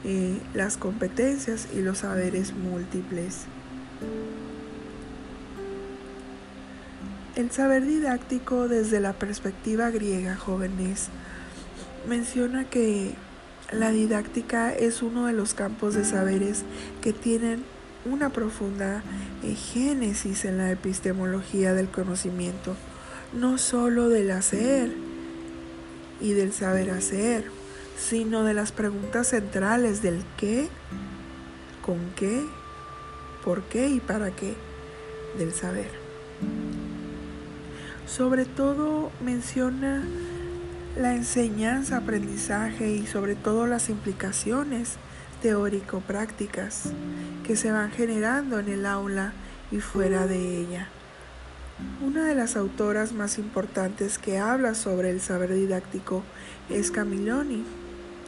eh, 0.04 0.38
las 0.54 0.76
competencias 0.76 1.66
y 1.74 1.82
los 1.82 1.98
saberes 1.98 2.54
múltiples. 2.54 3.46
El 7.34 7.50
saber 7.50 7.84
didáctico 7.84 8.68
desde 8.68 9.00
la 9.00 9.14
perspectiva 9.14 9.90
griega, 9.90 10.36
jóvenes, 10.36 11.08
menciona 12.08 12.64
que 12.64 13.14
la 13.72 13.90
didáctica 13.90 14.72
es 14.72 15.02
uno 15.02 15.26
de 15.26 15.32
los 15.32 15.54
campos 15.54 15.94
de 15.94 16.04
saberes 16.04 16.62
que 17.02 17.12
tienen 17.12 17.64
una 18.04 18.30
profunda 18.30 19.02
eh, 19.42 19.54
génesis 19.54 20.44
en 20.44 20.58
la 20.58 20.70
epistemología 20.70 21.74
del 21.74 21.88
conocimiento, 21.88 22.76
no 23.32 23.58
solo 23.58 24.08
del 24.08 24.30
hacer 24.30 24.90
y 26.20 26.32
del 26.32 26.52
saber 26.52 26.90
hacer, 26.90 27.44
sino 27.98 28.44
de 28.44 28.54
las 28.54 28.72
preguntas 28.72 29.28
centrales 29.28 30.02
del 30.02 30.22
qué, 30.36 30.68
con 31.84 31.98
qué, 32.16 32.44
por 33.44 33.62
qué 33.64 33.88
y 33.88 34.00
para 34.00 34.30
qué 34.30 34.54
del 35.38 35.52
saber. 35.52 35.90
Sobre 38.06 38.44
todo 38.44 39.12
menciona 39.22 40.02
la 40.96 41.14
enseñanza, 41.14 41.98
aprendizaje 41.98 42.90
y 42.90 43.06
sobre 43.06 43.36
todo 43.36 43.66
las 43.66 43.88
implicaciones 43.88 44.96
teórico-prácticas 45.40 46.92
que 47.46 47.56
se 47.56 47.72
van 47.72 47.90
generando 47.90 48.58
en 48.58 48.68
el 48.68 48.86
aula 48.86 49.32
y 49.70 49.80
fuera 49.80 50.26
de 50.26 50.60
ella. 50.60 50.88
Una 52.04 52.26
de 52.26 52.34
las 52.34 52.56
autoras 52.56 53.12
más 53.12 53.38
importantes 53.38 54.18
que 54.18 54.38
habla 54.38 54.74
sobre 54.74 55.10
el 55.10 55.20
saber 55.20 55.54
didáctico 55.54 56.22
es 56.68 56.90
Camilloni, 56.90 57.64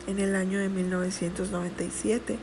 en 0.06 0.18
el 0.18 0.34
año 0.34 0.58
de 0.58 0.68
1997, 0.68 2.38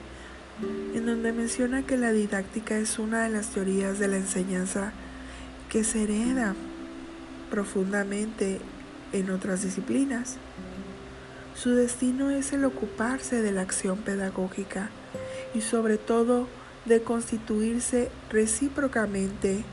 en 0.93 1.05
donde 1.05 1.31
menciona 1.31 1.83
que 1.83 1.97
la 1.97 2.11
didáctica 2.11 2.77
es 2.77 2.99
una 2.99 3.23
de 3.23 3.29
las 3.29 3.47
teorías 3.47 3.99
de 3.99 4.07
la 4.07 4.17
enseñanza 4.17 4.91
que 5.69 5.83
se 5.83 6.03
hereda 6.03 6.55
profundamente 7.49 8.59
en 9.13 9.29
otras 9.29 9.63
disciplinas. 9.63 10.37
Su 11.55 11.71
destino 11.71 12.29
es 12.29 12.53
el 12.53 12.63
ocuparse 12.65 13.41
de 13.41 13.51
la 13.51 13.61
acción 13.61 13.97
pedagógica 13.97 14.89
y 15.53 15.61
sobre 15.61 15.97
todo 15.97 16.47
de 16.85 17.01
constituirse 17.01 18.09
recíprocamente 18.29 19.63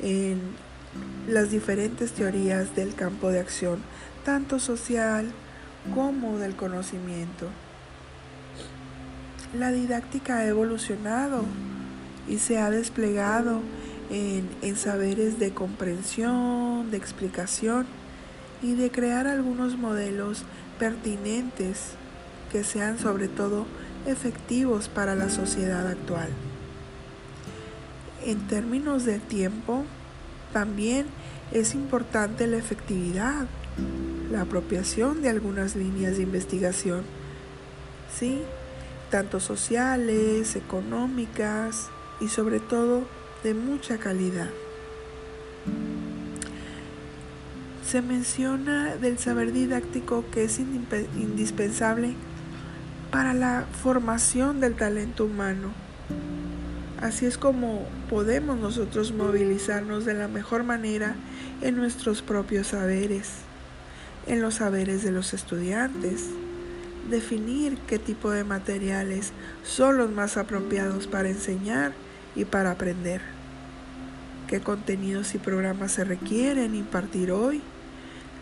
en 0.00 0.40
las 1.28 1.50
diferentes 1.50 2.12
teorías 2.12 2.74
del 2.74 2.94
campo 2.94 3.30
de 3.30 3.40
acción, 3.40 3.78
tanto 4.24 4.58
social 4.58 5.30
como 5.94 6.38
del 6.38 6.54
conocimiento. 6.54 7.48
La 9.58 9.70
didáctica 9.70 10.38
ha 10.38 10.46
evolucionado 10.46 11.44
y 12.28 12.38
se 12.38 12.58
ha 12.58 12.70
desplegado 12.70 13.60
en, 14.10 14.48
en 14.62 14.76
saberes 14.76 15.38
de 15.38 15.52
comprensión, 15.52 16.90
de 16.90 16.96
explicación 16.96 17.86
y 18.62 18.74
de 18.74 18.90
crear 18.90 19.26
algunos 19.26 19.76
modelos 19.76 20.44
pertinentes 20.82 21.92
que 22.50 22.64
sean 22.64 22.98
sobre 22.98 23.28
todo 23.28 23.66
efectivos 24.04 24.88
para 24.88 25.14
la 25.14 25.30
sociedad 25.30 25.86
actual. 25.86 26.28
En 28.24 28.48
términos 28.48 29.04
de 29.04 29.20
tiempo, 29.20 29.84
también 30.52 31.06
es 31.52 31.76
importante 31.76 32.48
la 32.48 32.56
efectividad, 32.56 33.46
la 34.28 34.40
apropiación 34.40 35.22
de 35.22 35.28
algunas 35.28 35.76
líneas 35.76 36.16
de 36.16 36.24
investigación, 36.24 37.02
¿sí? 38.12 38.42
tanto 39.08 39.38
sociales, 39.38 40.56
económicas 40.56 41.90
y 42.20 42.26
sobre 42.26 42.58
todo 42.58 43.04
de 43.44 43.54
mucha 43.54 43.98
calidad. 43.98 44.50
Se 47.92 48.00
menciona 48.00 48.96
del 48.96 49.18
saber 49.18 49.52
didáctico 49.52 50.24
que 50.32 50.44
es 50.44 50.58
indispensable 50.58 52.14
para 53.10 53.34
la 53.34 53.66
formación 53.82 54.60
del 54.60 54.76
talento 54.76 55.26
humano. 55.26 55.74
Así 57.02 57.26
es 57.26 57.36
como 57.36 57.86
podemos 58.08 58.58
nosotros 58.58 59.12
movilizarnos 59.12 60.06
de 60.06 60.14
la 60.14 60.26
mejor 60.26 60.64
manera 60.64 61.16
en 61.60 61.76
nuestros 61.76 62.22
propios 62.22 62.68
saberes, 62.68 63.28
en 64.26 64.40
los 64.40 64.54
saberes 64.54 65.02
de 65.02 65.12
los 65.12 65.34
estudiantes, 65.34 66.30
definir 67.10 67.76
qué 67.86 67.98
tipo 67.98 68.30
de 68.30 68.44
materiales 68.44 69.34
son 69.64 69.98
los 69.98 70.10
más 70.10 70.38
apropiados 70.38 71.08
para 71.08 71.28
enseñar 71.28 71.92
y 72.34 72.46
para 72.46 72.70
aprender, 72.70 73.20
qué 74.48 74.60
contenidos 74.60 75.34
y 75.34 75.38
programas 75.38 75.92
se 75.92 76.04
requieren 76.04 76.74
impartir 76.74 77.30
hoy 77.32 77.60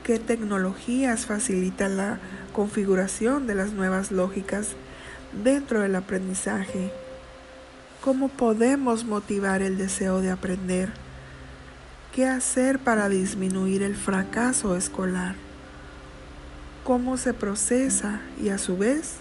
qué 0.04 0.18
tecnologías 0.18 1.26
facilitan 1.26 1.96
la 1.96 2.18
configuración 2.52 3.46
de 3.46 3.54
las 3.54 3.72
nuevas 3.72 4.10
lógicas 4.10 4.70
dentro 5.44 5.80
del 5.80 5.96
aprendizaje, 5.96 6.92
cómo 8.00 8.28
podemos 8.28 9.04
motivar 9.04 9.62
el 9.62 9.78
deseo 9.78 10.20
de 10.20 10.30
aprender, 10.30 10.90
qué 12.14 12.26
hacer 12.26 12.78
para 12.78 13.08
disminuir 13.08 13.82
el 13.82 13.96
fracaso 13.96 14.76
escolar, 14.76 15.34
cómo 16.84 17.16
se 17.16 17.34
procesa 17.34 18.20
y 18.42 18.48
a 18.48 18.58
su 18.58 18.76
vez 18.76 19.20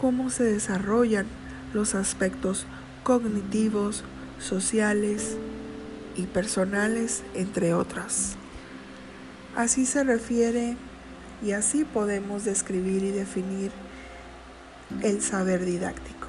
cómo 0.00 0.30
se 0.30 0.44
desarrollan 0.44 1.26
los 1.74 1.94
aspectos 1.94 2.64
cognitivos, 3.02 4.02
sociales 4.38 5.36
y 6.16 6.22
personales, 6.22 7.22
entre 7.34 7.74
otras. 7.74 8.39
Así 9.56 9.84
se 9.84 10.04
refiere 10.04 10.76
y 11.42 11.52
así 11.52 11.84
podemos 11.84 12.44
describir 12.44 13.02
y 13.02 13.10
definir 13.10 13.72
el 15.02 15.22
saber 15.22 15.64
didáctico. 15.64 16.28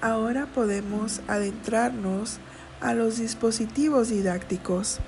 Ahora 0.00 0.46
podemos 0.46 1.20
adentrarnos 1.28 2.38
a 2.80 2.94
los 2.94 3.18
dispositivos 3.18 4.08
didácticos. 4.08 4.98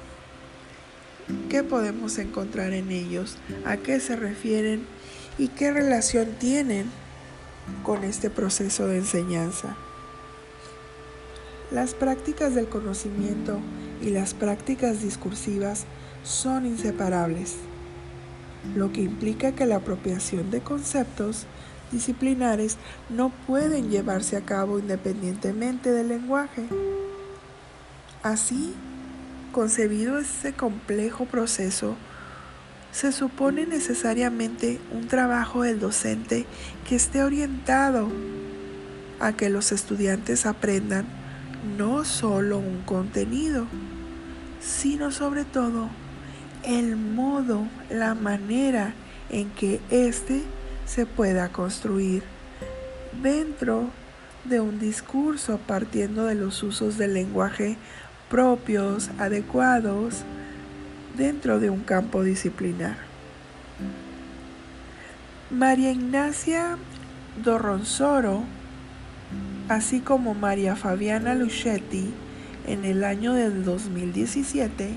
¿Qué 1.49 1.63
podemos 1.63 2.19
encontrar 2.19 2.73
en 2.73 2.91
ellos? 2.91 3.37
¿A 3.65 3.77
qué 3.77 4.01
se 4.01 4.17
refieren? 4.17 4.85
¿Y 5.39 5.49
qué 5.49 5.73
relación 5.73 6.29
tienen 6.39 6.91
con 7.85 8.05
este 8.05 8.31
proceso 8.31 8.87
de 8.89 8.99
enseñanza? 8.99 9.77
Las 11.71 11.95
prácticas 11.95 12.57
del 12.57 12.69
conocimiento 12.69 13.61
y 14.03 14.11
las 14.11 14.35
prácticas 14.35 15.03
discursivas 15.03 15.85
son 16.23 16.67
inseparables, 16.67 17.57
lo 18.75 18.93
que 18.93 19.03
implica 19.03 19.53
que 19.53 19.67
la 19.67 19.77
apropiación 19.77 20.51
de 20.51 20.61
conceptos 20.61 21.47
disciplinares 21.93 22.77
no 23.09 23.31
pueden 23.47 23.91
llevarse 23.91 24.37
a 24.37 24.43
cabo 24.43 24.79
independientemente 24.79 25.91
del 25.91 26.09
lenguaje. 26.09 26.67
Así, 28.23 28.75
concebido 29.53 30.19
ese 30.19 30.53
complejo 30.53 31.25
proceso, 31.25 31.97
se 32.93 33.13
supone 33.13 33.67
necesariamente 33.67 34.81
un 34.93 35.07
trabajo 35.07 35.63
del 35.63 35.81
docente 35.81 36.45
que 36.89 36.97
esté 36.97 37.23
orientado 37.23 38.09
a 39.21 39.33
que 39.33 39.49
los 39.49 39.71
estudiantes 39.73 40.47
aprendan 40.47 41.07
no 41.77 42.05
solo 42.05 42.59
un 42.59 42.83
contenido, 42.83 43.67
sino 44.61 45.11
sobre 45.11 45.45
todo 45.45 45.89
el 46.65 46.97
modo, 46.97 47.67
la 47.89 48.15
manera 48.15 48.95
en 49.31 49.51
que 49.51 49.81
éste 49.91 50.43
se 50.87 51.07
pueda 51.07 51.51
construir 51.51 52.23
dentro 53.23 53.91
de 54.45 54.61
un 54.61 54.79
discurso 54.79 55.59
partiendo 55.67 56.27
de 56.27 56.35
los 56.35 56.63
usos 56.63 56.99
del 56.99 57.15
lenguaje 57.15 57.77
propios, 58.29 59.11
adecuados, 59.19 60.23
dentro 61.17 61.59
de 61.59 61.69
un 61.69 61.81
campo 61.81 62.23
disciplinar. 62.23 62.97
María 65.51 65.91
Ignacia 65.91 66.77
Dorronsoro, 67.43 68.45
así 69.69 70.01
como 70.01 70.35
María 70.35 70.77
Fabiana 70.77 71.35
Luchetti, 71.35 72.13
en 72.71 72.85
el 72.85 73.03
año 73.03 73.35
del 73.35 73.65
2017 73.65 74.95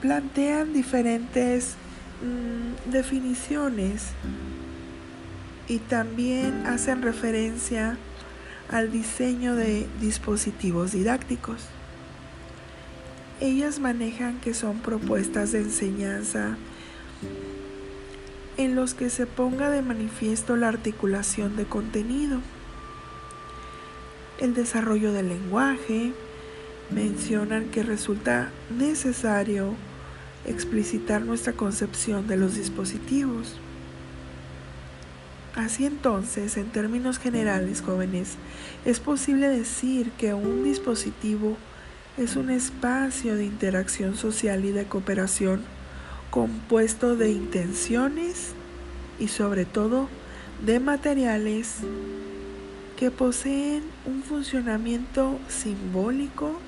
plantean 0.00 0.72
diferentes 0.72 1.74
mm, 2.22 2.90
definiciones 2.90 4.06
y 5.68 5.78
también 5.78 6.66
hacen 6.66 7.02
referencia 7.02 7.98
al 8.70 8.90
diseño 8.90 9.54
de 9.54 9.86
dispositivos 10.00 10.92
didácticos. 10.92 11.66
Ellas 13.40 13.78
manejan 13.78 14.40
que 14.40 14.54
son 14.54 14.78
propuestas 14.78 15.52
de 15.52 15.60
enseñanza 15.60 16.56
en 18.56 18.74
los 18.74 18.94
que 18.94 19.10
se 19.10 19.26
ponga 19.26 19.70
de 19.70 19.82
manifiesto 19.82 20.56
la 20.56 20.68
articulación 20.68 21.56
de 21.56 21.64
contenido, 21.64 22.40
el 24.40 24.54
desarrollo 24.54 25.12
del 25.12 25.28
lenguaje, 25.28 26.12
mencionan 26.90 27.66
que 27.66 27.82
resulta 27.82 28.50
necesario 28.76 29.74
explicitar 30.46 31.22
nuestra 31.22 31.52
concepción 31.52 32.26
de 32.26 32.36
los 32.36 32.56
dispositivos. 32.56 33.56
Así 35.54 35.84
entonces, 35.84 36.56
en 36.56 36.66
términos 36.70 37.18
generales, 37.18 37.82
jóvenes, 37.82 38.36
es 38.84 39.00
posible 39.00 39.48
decir 39.48 40.10
que 40.12 40.32
un 40.32 40.64
dispositivo 40.64 41.56
es 42.16 42.36
un 42.36 42.50
espacio 42.50 43.36
de 43.36 43.44
interacción 43.44 44.16
social 44.16 44.64
y 44.64 44.72
de 44.72 44.84
cooperación 44.84 45.62
compuesto 46.30 47.16
de 47.16 47.30
intenciones 47.30 48.52
y 49.18 49.28
sobre 49.28 49.64
todo 49.64 50.08
de 50.64 50.78
materiales 50.80 51.78
que 53.00 53.10
poseen 53.10 53.82
un 54.04 54.22
funcionamiento 54.22 55.38
simbólico 55.48 56.60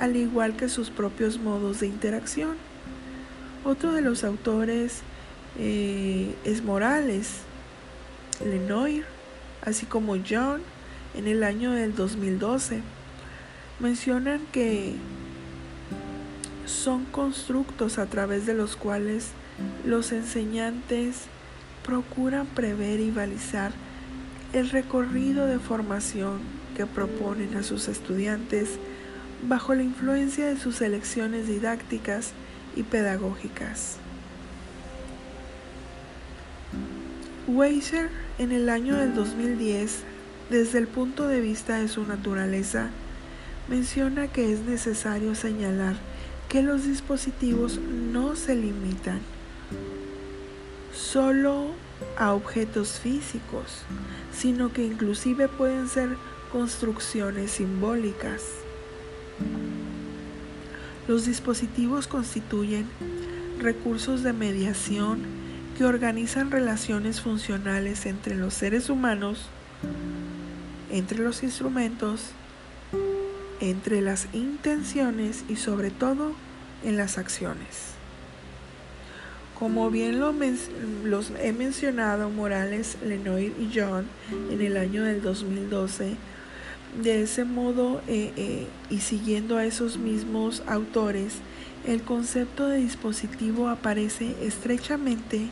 al 0.00 0.16
igual 0.16 0.56
que 0.56 0.68
sus 0.68 0.90
propios 0.90 1.38
modos 1.38 1.78
de 1.78 1.86
interacción. 1.86 2.56
Otro 3.64 3.92
de 3.92 4.00
los 4.00 4.24
autores 4.24 5.02
eh, 5.60 6.34
es 6.44 6.64
Morales, 6.64 7.42
Lenoir, 8.44 9.04
así 9.62 9.86
como 9.86 10.16
John 10.28 10.60
en 11.14 11.28
el 11.28 11.44
año 11.44 11.70
del 11.70 11.94
2012. 11.94 12.80
Mencionan 13.78 14.40
que 14.50 14.96
son 16.64 17.04
constructos 17.04 17.98
a 17.98 18.06
través 18.06 18.44
de 18.44 18.54
los 18.54 18.74
cuales 18.74 19.28
los 19.84 20.10
enseñantes 20.10 21.26
procuran 21.84 22.46
prever 22.46 22.98
y 22.98 23.12
balizar 23.12 23.70
el 24.56 24.70
recorrido 24.70 25.44
de 25.44 25.58
formación 25.58 26.38
que 26.74 26.86
proponen 26.86 27.56
a 27.56 27.62
sus 27.62 27.88
estudiantes 27.88 28.78
bajo 29.46 29.74
la 29.74 29.82
influencia 29.82 30.46
de 30.46 30.56
sus 30.56 30.80
elecciones 30.80 31.46
didácticas 31.46 32.32
y 32.74 32.82
pedagógicas. 32.82 33.98
Weiser 37.46 38.08
en 38.38 38.50
el 38.50 38.70
año 38.70 38.96
del 38.96 39.14
2010, 39.14 40.04
desde 40.48 40.78
el 40.78 40.88
punto 40.88 41.28
de 41.28 41.42
vista 41.42 41.76
de 41.76 41.88
su 41.88 42.06
naturaleza, 42.06 42.88
menciona 43.68 44.28
que 44.28 44.54
es 44.54 44.60
necesario 44.60 45.34
señalar 45.34 45.96
que 46.48 46.62
los 46.62 46.86
dispositivos 46.86 47.78
no 47.78 48.36
se 48.36 48.54
limitan 48.54 49.20
solo 50.94 51.72
a 52.16 52.32
objetos 52.32 53.00
físicos, 53.00 53.82
sino 54.32 54.72
que 54.72 54.84
inclusive 54.84 55.48
pueden 55.48 55.88
ser 55.88 56.16
construcciones 56.52 57.52
simbólicas. 57.52 58.42
Los 61.08 61.26
dispositivos 61.26 62.06
constituyen 62.06 62.86
recursos 63.60 64.22
de 64.22 64.32
mediación 64.32 65.22
que 65.76 65.84
organizan 65.84 66.50
relaciones 66.50 67.20
funcionales 67.20 68.06
entre 68.06 68.34
los 68.34 68.54
seres 68.54 68.88
humanos, 68.88 69.48
entre 70.90 71.18
los 71.18 71.42
instrumentos, 71.42 72.30
entre 73.60 74.00
las 74.00 74.28
intenciones 74.32 75.44
y 75.48 75.56
sobre 75.56 75.90
todo 75.90 76.32
en 76.82 76.96
las 76.96 77.18
acciones. 77.18 77.96
Como 79.58 79.90
bien 79.90 80.20
lo 80.20 80.34
los 81.04 81.32
he 81.40 81.52
mencionado 81.52 82.28
Morales, 82.28 82.98
Lenoir 83.02 83.54
y 83.58 83.70
John 83.74 84.06
en 84.50 84.60
el 84.60 84.76
año 84.76 85.02
del 85.04 85.22
2012, 85.22 86.14
de 87.02 87.22
ese 87.22 87.44
modo 87.44 88.02
eh, 88.06 88.32
eh, 88.36 88.66
y 88.90 89.00
siguiendo 89.00 89.56
a 89.56 89.64
esos 89.64 89.96
mismos 89.96 90.62
autores, 90.66 91.36
el 91.86 92.02
concepto 92.02 92.66
de 92.68 92.78
dispositivo 92.78 93.68
aparece 93.68 94.34
estrechamente 94.42 95.48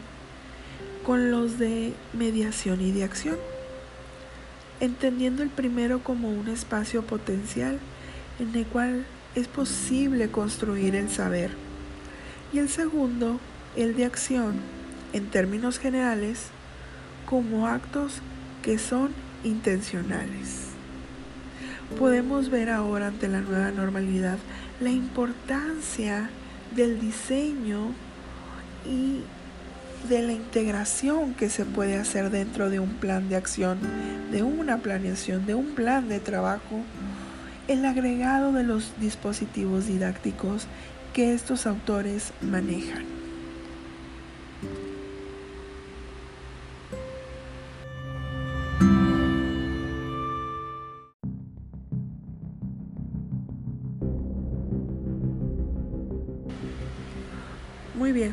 con 1.04 1.30
los 1.30 1.58
de 1.58 1.94
mediación 2.12 2.80
y 2.80 2.92
de 2.92 3.04
acción, 3.04 3.36
entendiendo 4.80 5.42
el 5.42 5.50
primero 5.50 6.00
como 6.00 6.30
un 6.30 6.48
espacio 6.48 7.02
potencial 7.02 7.78
en 8.38 8.54
el 8.54 8.66
cual 8.66 9.06
es 9.34 9.48
posible 9.48 10.30
construir 10.30 10.94
el 10.94 11.08
saber 11.08 11.50
y 12.52 12.58
el 12.58 12.68
segundo, 12.68 13.40
el 13.76 13.96
de 13.96 14.04
acción, 14.04 14.54
en 15.12 15.26
términos 15.26 15.78
generales, 15.78 16.46
como 17.26 17.66
actos 17.66 18.20
que 18.62 18.78
son 18.78 19.10
intencionales. 19.42 20.68
Podemos 21.98 22.50
ver 22.50 22.70
ahora 22.70 23.08
ante 23.08 23.28
la 23.28 23.40
nueva 23.40 23.70
normalidad 23.70 24.38
la 24.80 24.90
importancia 24.90 26.30
del 26.74 27.00
diseño 27.00 27.92
y 28.86 29.22
de 30.08 30.22
la 30.22 30.32
integración 30.32 31.34
que 31.34 31.48
se 31.48 31.64
puede 31.64 31.96
hacer 31.96 32.30
dentro 32.30 32.68
de 32.68 32.80
un 32.80 32.90
plan 32.94 33.28
de 33.28 33.36
acción, 33.36 33.78
de 34.30 34.42
una 34.42 34.78
planeación, 34.78 35.46
de 35.46 35.54
un 35.54 35.74
plan 35.74 36.08
de 36.08 36.20
trabajo, 36.20 36.82
el 37.68 37.84
agregado 37.84 38.52
de 38.52 38.64
los 38.64 38.92
dispositivos 39.00 39.86
didácticos 39.86 40.66
que 41.14 41.32
estos 41.32 41.66
autores 41.66 42.32
manejan. 42.42 43.23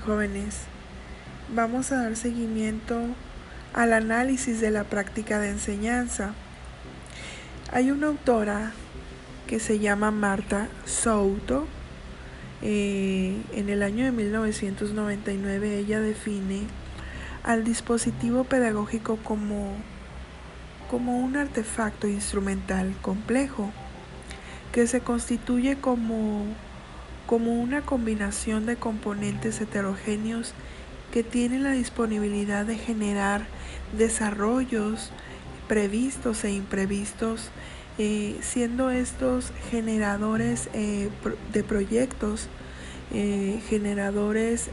Jóvenes. 0.06 0.62
Vamos 1.54 1.92
a 1.92 2.04
dar 2.04 2.16
seguimiento 2.16 3.00
al 3.74 3.94
análisis 3.94 4.60
de 4.62 4.72
la 4.72 4.84
práctica 4.84 5.40
de 5.40 5.50
enseñanza. 5.50 6.34
Hay 7.72 7.92
una 7.92 8.08
autora 8.08 8.72
que 9.48 9.60
se 9.60 9.80
llama 9.80 10.12
Marta 10.12 10.68
Souto. 10.86 11.68
Eh, 12.62 13.42
en 13.54 13.70
el 13.70 13.82
año 13.84 14.06
de 14.06 14.12
1999 14.12 15.80
ella 15.80 16.00
define 16.00 16.62
al 17.44 17.64
dispositivo 17.64 18.44
pedagógico 18.44 19.18
como, 19.18 19.74
como 20.90 21.18
un 21.18 21.38
artefacto 21.38 22.08
instrumental 22.08 22.94
complejo 23.02 23.72
que 24.72 24.88
se 24.88 25.02
constituye 25.02 25.78
como 25.78 26.46
como 27.32 27.54
una 27.54 27.82
combinación 27.82 28.66
de 28.66 28.76
componentes 28.76 29.62
heterogéneos 29.62 30.54
que 31.14 31.24
tienen 31.24 31.64
la 31.64 31.72
disponibilidad 31.72 32.66
de 32.66 32.76
generar 32.76 33.46
desarrollos 33.98 35.12
previstos 35.70 36.44
e 36.44 36.52
imprevistos, 36.52 37.50
eh, 37.98 38.38
siendo 38.42 38.90
estos 38.90 39.54
generadores 39.70 40.70
eh, 40.74 41.10
de 41.54 41.64
proyectos, 41.64 42.50
eh, 43.14 43.62
generadores 43.70 44.70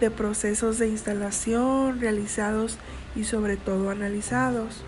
de 0.00 0.10
procesos 0.10 0.78
de 0.78 0.88
instalación 0.88 2.00
realizados 2.00 2.78
y 3.14 3.24
sobre 3.24 3.58
todo 3.58 3.90
analizados. 3.90 4.84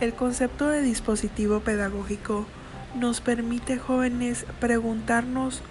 El 0.00 0.14
concepto 0.14 0.68
de 0.68 0.80
dispositivo 0.80 1.60
pedagógico 1.60 2.46
nos 2.96 3.20
permite 3.20 3.78
jóvenes 3.78 4.46
preguntarnos 4.60 5.62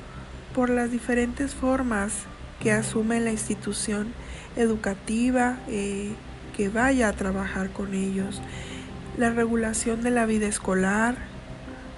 por 0.54 0.70
las 0.70 0.92
diferentes 0.92 1.54
formas 1.54 2.14
que 2.60 2.72
asume 2.72 3.20
la 3.20 3.32
institución 3.32 4.14
educativa 4.56 5.58
eh, 5.68 6.14
que 6.56 6.70
vaya 6.70 7.10
a 7.10 7.14
trabajar 7.14 7.72
con 7.72 7.94
ellos, 7.94 8.42
la 9.18 9.32
regulación 9.32 10.02
de 10.02 10.12
la 10.12 10.26
vida 10.26 10.48
escolar, 10.48 11.16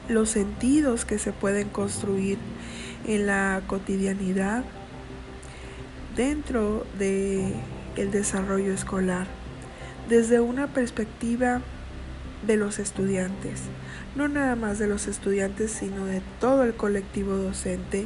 los 0.09 0.29
sentidos 0.29 1.05
que 1.05 1.19
se 1.19 1.31
pueden 1.31 1.69
construir 1.69 2.37
en 3.05 3.27
la 3.27 3.61
cotidianidad 3.67 4.63
dentro 6.15 6.85
de 6.97 7.53
desarrollo 7.95 8.73
escolar. 8.73 9.27
Desde 10.09 10.39
una 10.39 10.67
perspectiva 10.67 11.61
de 12.45 12.57
los 12.57 12.79
estudiantes, 12.79 13.63
no 14.15 14.27
nada 14.27 14.55
más 14.55 14.79
de 14.79 14.87
los 14.87 15.07
estudiantes, 15.07 15.71
sino 15.71 16.05
de 16.05 16.21
todo 16.39 16.63
el 16.63 16.73
colectivo 16.73 17.35
docente 17.35 18.05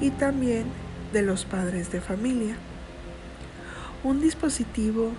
y 0.00 0.10
también 0.10 0.64
de 1.12 1.22
los 1.22 1.44
padres 1.44 1.92
de 1.92 2.00
familia. 2.00 2.56
Un 4.02 4.20
dispositivo 4.20 5.12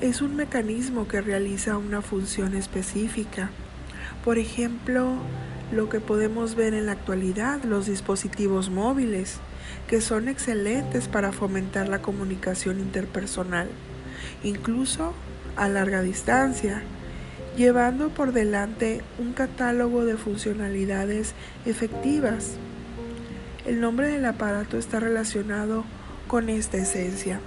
es 0.00 0.22
un 0.22 0.36
mecanismo 0.36 1.08
que 1.08 1.20
realiza 1.20 1.78
una 1.78 2.02
función 2.02 2.54
específica. 2.54 3.50
Por 4.24 4.38
ejemplo, 4.38 5.14
lo 5.72 5.88
que 5.88 6.00
podemos 6.00 6.54
ver 6.54 6.74
en 6.74 6.86
la 6.86 6.92
actualidad, 6.92 7.62
los 7.64 7.86
dispositivos 7.86 8.70
móviles, 8.70 9.38
que 9.88 10.00
son 10.00 10.28
excelentes 10.28 11.08
para 11.08 11.32
fomentar 11.32 11.88
la 11.88 12.02
comunicación 12.02 12.80
interpersonal, 12.80 13.68
incluso 14.42 15.12
a 15.56 15.68
larga 15.68 16.02
distancia, 16.02 16.82
llevando 17.56 18.08
por 18.08 18.32
delante 18.32 19.02
un 19.18 19.32
catálogo 19.32 20.04
de 20.04 20.16
funcionalidades 20.16 21.34
efectivas. 21.64 22.52
El 23.64 23.80
nombre 23.80 24.08
del 24.08 24.24
aparato 24.24 24.76
está 24.76 25.00
relacionado 25.00 25.84
con 26.26 26.48
esta 26.48 26.76
esencia 26.78 27.40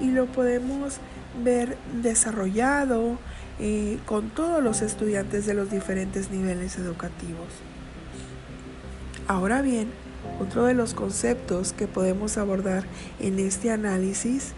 y 0.00 0.10
lo 0.10 0.26
podemos 0.26 0.98
ver 1.42 1.76
desarrollado 2.02 3.18
eh, 3.60 3.98
con 4.06 4.30
todos 4.30 4.62
los 4.62 4.82
estudiantes 4.82 5.46
de 5.46 5.54
los 5.54 5.70
diferentes 5.70 6.30
niveles 6.30 6.76
educativos. 6.78 7.48
Ahora 9.28 9.62
bien, 9.62 9.88
otro 10.40 10.64
de 10.64 10.74
los 10.74 10.94
conceptos 10.94 11.72
que 11.72 11.86
podemos 11.86 12.38
abordar 12.38 12.84
en 13.20 13.38
este 13.38 13.70
análisis 13.70 14.52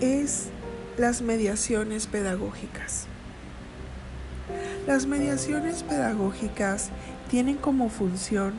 es 0.00 0.48
las 1.00 1.22
mediaciones 1.22 2.06
pedagógicas. 2.06 3.06
Las 4.86 5.06
mediaciones 5.06 5.82
pedagógicas 5.82 6.90
tienen 7.30 7.56
como 7.56 7.88
función 7.88 8.52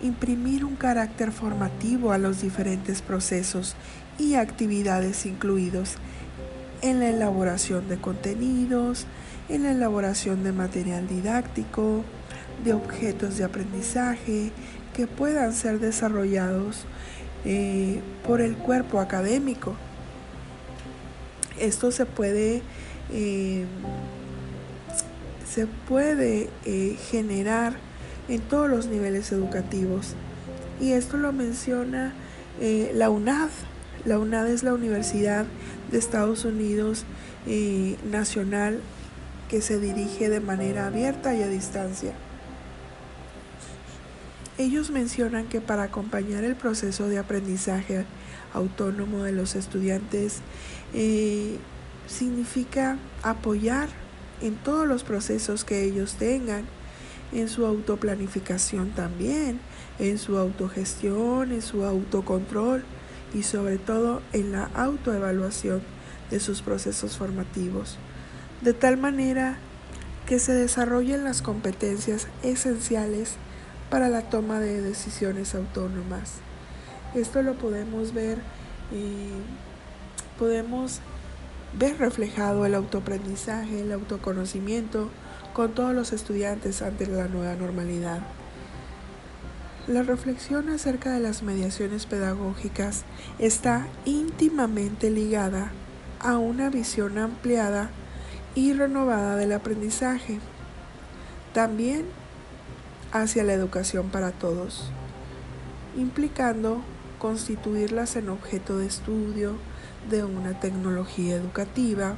imprimir 0.00 0.64
un 0.64 0.76
carácter 0.76 1.32
formativo 1.32 2.12
a 2.12 2.18
los 2.18 2.40
diferentes 2.42 3.02
procesos 3.02 3.74
y 4.20 4.34
actividades 4.34 5.26
incluidos 5.26 5.96
en 6.80 7.00
la 7.00 7.08
elaboración 7.08 7.88
de 7.88 7.96
contenidos, 7.96 9.06
en 9.48 9.64
la 9.64 9.72
elaboración 9.72 10.44
de 10.44 10.52
material 10.52 11.08
didáctico, 11.08 12.04
de 12.64 12.72
objetos 12.72 13.36
de 13.36 13.44
aprendizaje 13.44 14.52
que 14.94 15.08
puedan 15.08 15.52
ser 15.52 15.80
desarrollados 15.80 16.84
eh, 17.44 18.00
por 18.24 18.40
el 18.40 18.56
cuerpo 18.56 19.00
académico. 19.00 19.74
Esto 21.58 21.90
se 21.92 22.06
puede, 22.06 22.62
eh, 23.12 23.64
se 25.48 25.66
puede 25.66 26.48
eh, 26.64 26.96
generar 27.10 27.74
en 28.28 28.40
todos 28.40 28.68
los 28.68 28.86
niveles 28.86 29.30
educativos. 29.32 30.14
Y 30.80 30.92
esto 30.92 31.16
lo 31.16 31.32
menciona 31.32 32.14
la 32.94 33.10
UNAD. 33.10 33.50
La 34.04 34.18
UNAD 34.18 34.48
es 34.48 34.62
la 34.62 34.74
Universidad 34.74 35.46
de 35.90 35.98
Estados 35.98 36.44
Unidos 36.44 37.04
Nacional 38.10 38.80
que 39.48 39.60
se 39.60 39.78
dirige 39.78 40.28
de 40.28 40.40
manera 40.40 40.86
abierta 40.86 41.34
y 41.34 41.42
a 41.42 41.48
distancia. 41.48 42.12
Ellos 44.56 44.90
mencionan 44.90 45.46
que 45.46 45.60
para 45.60 45.82
acompañar 45.84 46.44
el 46.44 46.54
proceso 46.54 47.08
de 47.08 47.18
aprendizaje 47.18 48.04
autónomo 48.54 49.24
de 49.24 49.32
los 49.32 49.54
estudiantes 49.54 50.38
eh, 50.94 51.58
significa 52.06 52.96
apoyar 53.22 53.88
en 54.40 54.56
todos 54.56 54.86
los 54.86 55.04
procesos 55.04 55.64
que 55.64 55.84
ellos 55.84 56.14
tengan, 56.14 56.64
en 57.32 57.48
su 57.48 57.66
autoplanificación 57.66 58.90
también, 58.90 59.58
en 59.98 60.18
su 60.18 60.38
autogestión, 60.38 61.52
en 61.52 61.62
su 61.62 61.84
autocontrol 61.84 62.84
y 63.34 63.42
sobre 63.42 63.78
todo 63.78 64.22
en 64.32 64.52
la 64.52 64.70
autoevaluación 64.74 65.82
de 66.30 66.40
sus 66.40 66.62
procesos 66.62 67.16
formativos, 67.16 67.98
de 68.62 68.72
tal 68.72 68.96
manera 68.96 69.58
que 70.26 70.38
se 70.38 70.52
desarrollen 70.52 71.24
las 71.24 71.42
competencias 71.42 72.28
esenciales 72.42 73.34
para 73.90 74.08
la 74.08 74.22
toma 74.22 74.60
de 74.60 74.80
decisiones 74.80 75.54
autónomas. 75.54 76.43
Esto 77.14 77.42
lo 77.42 77.54
podemos 77.54 78.12
ver, 78.12 78.38
eh, 78.92 79.30
podemos 80.36 81.00
ver 81.78 81.96
reflejado 81.98 82.66
el 82.66 82.74
autoaprendizaje, 82.74 83.80
el 83.80 83.92
autoconocimiento 83.92 85.10
con 85.52 85.72
todos 85.72 85.94
los 85.94 86.12
estudiantes 86.12 86.82
ante 86.82 87.06
la 87.06 87.28
nueva 87.28 87.54
normalidad. 87.54 88.20
La 89.86 90.02
reflexión 90.02 90.70
acerca 90.70 91.12
de 91.12 91.20
las 91.20 91.42
mediaciones 91.42 92.06
pedagógicas 92.06 93.04
está 93.38 93.86
íntimamente 94.04 95.10
ligada 95.10 95.70
a 96.18 96.38
una 96.38 96.70
visión 96.70 97.18
ampliada 97.18 97.90
y 98.56 98.72
renovada 98.72 99.36
del 99.36 99.52
aprendizaje. 99.52 100.40
También 101.52 102.06
hacia 103.12 103.44
la 103.44 103.52
educación 103.52 104.08
para 104.08 104.32
todos, 104.32 104.90
implicando 105.96 106.82
constituirlas 107.24 108.16
en 108.16 108.28
objeto 108.28 108.76
de 108.76 108.84
estudio 108.84 109.56
de 110.10 110.24
una 110.24 110.60
tecnología 110.60 111.36
educativa 111.36 112.16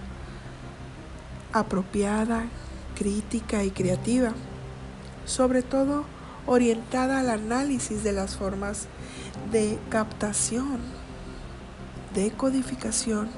apropiada, 1.52 2.46
crítica 2.96 3.62
y 3.62 3.70
creativa, 3.70 4.32
sobre 5.24 5.62
todo 5.62 6.04
orientada 6.44 7.20
al 7.20 7.30
análisis 7.30 8.02
de 8.02 8.10
las 8.10 8.34
formas 8.34 8.88
de 9.52 9.78
captación, 9.90 10.80
de 12.12 12.32
codificación 12.32 13.28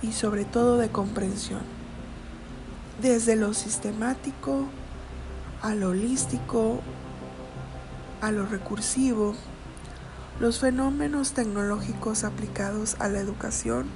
y 0.00 0.12
sobre 0.12 0.46
todo 0.46 0.78
de 0.78 0.88
comprensión, 0.88 1.60
desde 3.02 3.36
lo 3.36 3.52
sistemático, 3.52 4.64
a 5.60 5.74
lo 5.74 5.90
holístico, 5.90 6.80
a 8.22 8.32
lo 8.32 8.46
recursivo, 8.46 9.34
los 10.42 10.58
fenómenos 10.58 11.34
tecnológicos 11.34 12.24
aplicados 12.24 12.96
a 12.98 13.08
la 13.08 13.20
educación 13.20 13.86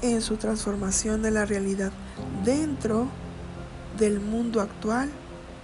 en 0.00 0.22
su 0.22 0.36
transformación 0.36 1.20
de 1.20 1.32
la 1.32 1.44
realidad 1.44 1.90
dentro 2.44 3.08
del 3.98 4.20
mundo 4.20 4.60
actual 4.60 5.10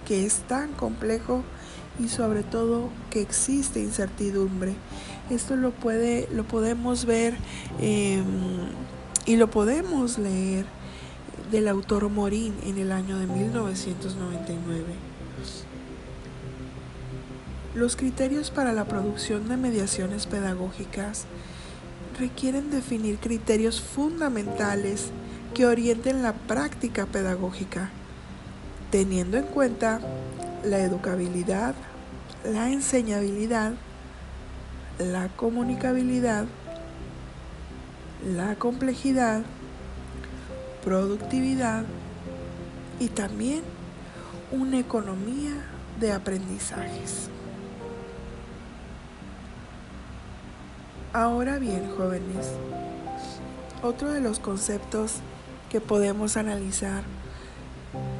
que 0.05 0.25
es 0.25 0.39
tan 0.49 0.73
complejo 0.73 1.43
y 1.97 2.09
sobre 2.09 2.43
todo 2.43 2.89
que 3.09 3.21
existe 3.21 3.79
incertidumbre. 3.79 4.73
Esto 5.29 5.55
lo, 5.55 5.71
puede, 5.71 6.27
lo 6.33 6.43
podemos 6.43 7.05
ver 7.05 7.37
em, 7.79 8.25
y 9.25 9.37
lo 9.37 9.49
podemos 9.49 10.17
leer 10.17 10.65
del 11.51 11.69
autor 11.69 12.09
Morín 12.09 12.53
en 12.65 12.79
el 12.79 12.91
año 12.91 13.17
de 13.17 13.27
1999. 13.27 14.83
Los 17.75 17.95
criterios 17.95 18.51
para 18.51 18.71
la 18.71 18.85
producción 18.85 19.49
de 19.49 19.57
mediaciones 19.57 20.27
pedagógicas 20.27 21.25
requieren 22.19 22.69
definir 22.69 23.17
criterios 23.17 23.81
fundamentales 23.81 25.07
que 25.55 25.65
orienten 25.65 26.21
la 26.21 26.33
práctica 26.33 27.07
pedagógica, 27.07 27.89
teniendo 28.91 29.37
en 29.37 29.45
cuenta 29.45 29.99
la 30.63 30.81
educabilidad, 30.81 31.73
la 32.45 32.69
enseñabilidad, 32.69 33.73
la 34.99 35.29
comunicabilidad, 35.29 36.45
la 38.23 38.53
complejidad, 38.53 39.41
productividad 40.85 41.85
y 42.99 43.07
también 43.07 43.63
una 44.51 44.77
economía 44.77 45.53
de 45.99 46.11
aprendizajes. 46.11 47.32
Ahora 51.13 51.59
bien, 51.59 51.91
jóvenes, 51.95 52.47
otro 53.83 54.11
de 54.11 54.19
los 54.19 54.39
conceptos 54.39 55.17
que 55.69 55.79
podemos 55.79 56.37
analizar 56.37 57.03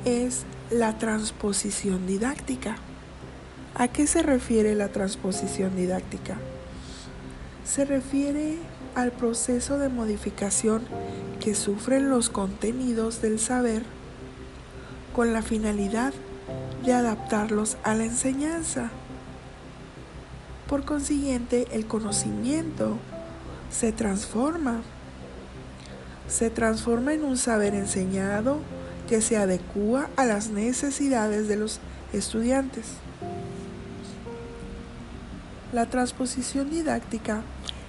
es 0.06 0.44
la 0.70 1.00
transposición 1.00 2.06
didáctica. 2.06 2.76
¿A 3.74 3.88
qué 3.88 4.06
se 4.06 4.22
refiere 4.22 4.76
la 4.76 4.90
transposición 4.90 5.76
didáctica? 5.76 6.38
Se 7.66 7.84
refiere 7.84 8.60
al 8.94 9.12
proceso 9.12 9.80
de 9.80 9.90
modificación 9.90 10.84
que 11.40 11.56
sufren 11.56 12.12
los 12.12 12.30
contenidos 12.30 13.24
del 13.24 13.40
saber 13.40 13.82
con 15.16 15.34
la 15.34 15.42
finalidad 15.42 16.14
de 16.86 16.94
adaptarlos 16.94 17.76
a 17.84 17.96
la 17.96 18.04
enseñanza. 18.04 18.92
Por 20.74 20.86
consiguiente, 20.86 21.68
el 21.72 21.86
conocimiento 21.86 22.98
se 23.70 23.92
transforma 23.92 24.82
se 26.28 26.50
transforma 26.50 27.14
en 27.14 27.24
un 27.24 27.38
saber 27.38 27.76
enseñado 27.76 28.58
que 29.08 29.22
se 29.22 29.38
adecua 29.38 30.10
a 30.16 30.26
las 30.26 30.50
necesidades 30.50 31.48
de 31.48 31.58
los 31.58 31.80
estudiantes. 32.12 32.86
La 35.74 35.86
transposición 35.86 36.72
didáctica 36.72 37.44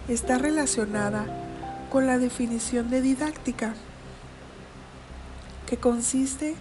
está 0.07 0.37
relacionada 0.37 1.25
con 1.91 2.07
la 2.07 2.19
definición 2.19 2.91
de 2.91 3.01
didáctica, 3.01 3.73
que 5.67 5.79
consiste 5.79 6.55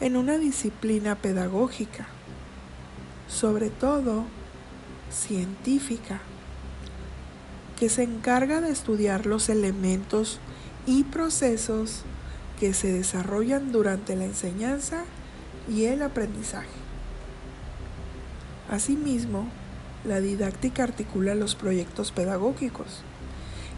en 0.00 0.18
una 0.18 0.36
disciplina 0.36 1.14
pedagógica, 1.14 2.06
sobre 3.28 3.70
todo 3.70 4.26
científica, 5.10 6.20
que 7.78 7.88
se 7.88 8.02
encarga 8.02 8.60
de 8.60 8.70
estudiar 8.70 9.26
los 9.26 9.48
elementos 9.48 10.38
y 10.86 11.04
procesos 11.04 12.02
que 12.58 12.74
se 12.74 12.92
desarrollan 12.92 13.72
durante 13.72 14.16
la 14.16 14.24
enseñanza 14.24 15.04
y 15.68 15.84
el 15.84 16.02
aprendizaje. 16.02 16.68
Asimismo, 18.70 19.48
la 20.04 20.20
didáctica 20.20 20.84
articula 20.84 21.34
los 21.34 21.54
proyectos 21.54 22.12
pedagógicos 22.12 23.02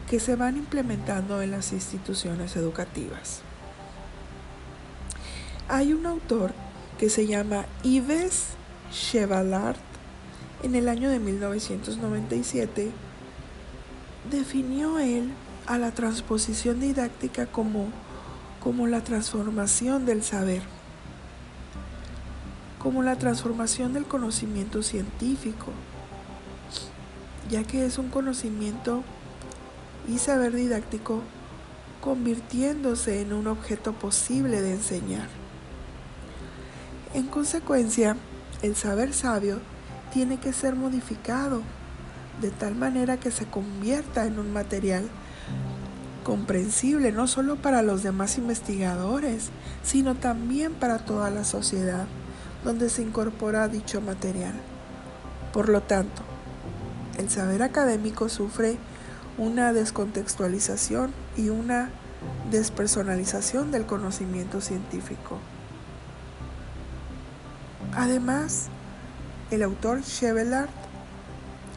que 0.08 0.20
se 0.20 0.36
van 0.36 0.56
implementando 0.56 1.42
en 1.42 1.52
las 1.52 1.72
instituciones 1.72 2.56
educativas. 2.56 3.40
Hay 5.68 5.92
un 5.92 6.06
autor 6.06 6.52
que 6.98 7.08
se 7.08 7.26
llama 7.26 7.66
Yves 7.82 8.48
Chevalard 8.92 9.91
en 10.62 10.76
el 10.76 10.88
año 10.88 11.10
de 11.10 11.18
1997 11.18 12.90
definió 14.30 14.98
él 14.98 15.32
a 15.66 15.78
la 15.78 15.90
transposición 15.90 16.80
didáctica 16.80 17.46
como, 17.46 17.88
como 18.62 18.86
la 18.86 19.02
transformación 19.02 20.06
del 20.06 20.22
saber, 20.22 20.62
como 22.78 23.02
la 23.02 23.16
transformación 23.16 23.92
del 23.92 24.04
conocimiento 24.04 24.82
científico, 24.82 25.72
ya 27.50 27.64
que 27.64 27.84
es 27.84 27.98
un 27.98 28.08
conocimiento 28.08 29.02
y 30.08 30.18
saber 30.18 30.54
didáctico 30.54 31.22
convirtiéndose 32.00 33.20
en 33.20 33.32
un 33.32 33.46
objeto 33.46 33.92
posible 33.92 34.60
de 34.60 34.72
enseñar. 34.72 35.28
En 37.14 37.26
consecuencia, 37.26 38.16
el 38.62 38.74
saber 38.74 39.12
sabio 39.12 39.60
tiene 40.12 40.38
que 40.38 40.52
ser 40.52 40.74
modificado 40.74 41.62
de 42.40 42.50
tal 42.50 42.74
manera 42.74 43.16
que 43.18 43.30
se 43.30 43.46
convierta 43.46 44.26
en 44.26 44.38
un 44.38 44.52
material 44.52 45.08
comprensible 46.24 47.12
no 47.12 47.26
solo 47.26 47.56
para 47.56 47.82
los 47.82 48.02
demás 48.02 48.38
investigadores, 48.38 49.50
sino 49.82 50.14
también 50.14 50.72
para 50.72 50.98
toda 50.98 51.30
la 51.30 51.44
sociedad 51.44 52.06
donde 52.64 52.90
se 52.90 53.02
incorpora 53.02 53.68
dicho 53.68 54.00
material. 54.00 54.54
Por 55.52 55.68
lo 55.68 55.82
tanto, 55.82 56.22
el 57.18 57.28
saber 57.28 57.62
académico 57.62 58.28
sufre 58.28 58.78
una 59.36 59.72
descontextualización 59.72 61.12
y 61.36 61.48
una 61.48 61.90
despersonalización 62.50 63.70
del 63.70 63.86
conocimiento 63.86 64.60
científico. 64.60 65.38
Además, 67.94 68.68
el 69.52 69.62
autor 69.62 70.02
Chevelard 70.02 70.70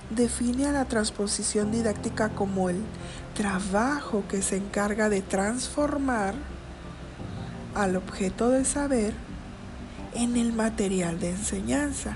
define 0.10 0.68
a 0.68 0.72
la 0.72 0.86
transposición 0.86 1.72
didáctica 1.72 2.30
como 2.30 2.70
el 2.70 2.82
trabajo 3.36 4.24
que 4.30 4.42
se 4.42 4.56
encarga 4.56 5.10
de 5.10 5.22
transformar 5.22 6.36
al 7.76 7.98
objeto 7.98 8.50
de 8.50 8.64
saber 8.64 9.14
en 10.14 10.38
el 10.38 10.54
material 10.54 11.20
de 11.20 11.32
enseñanza. 11.32 12.16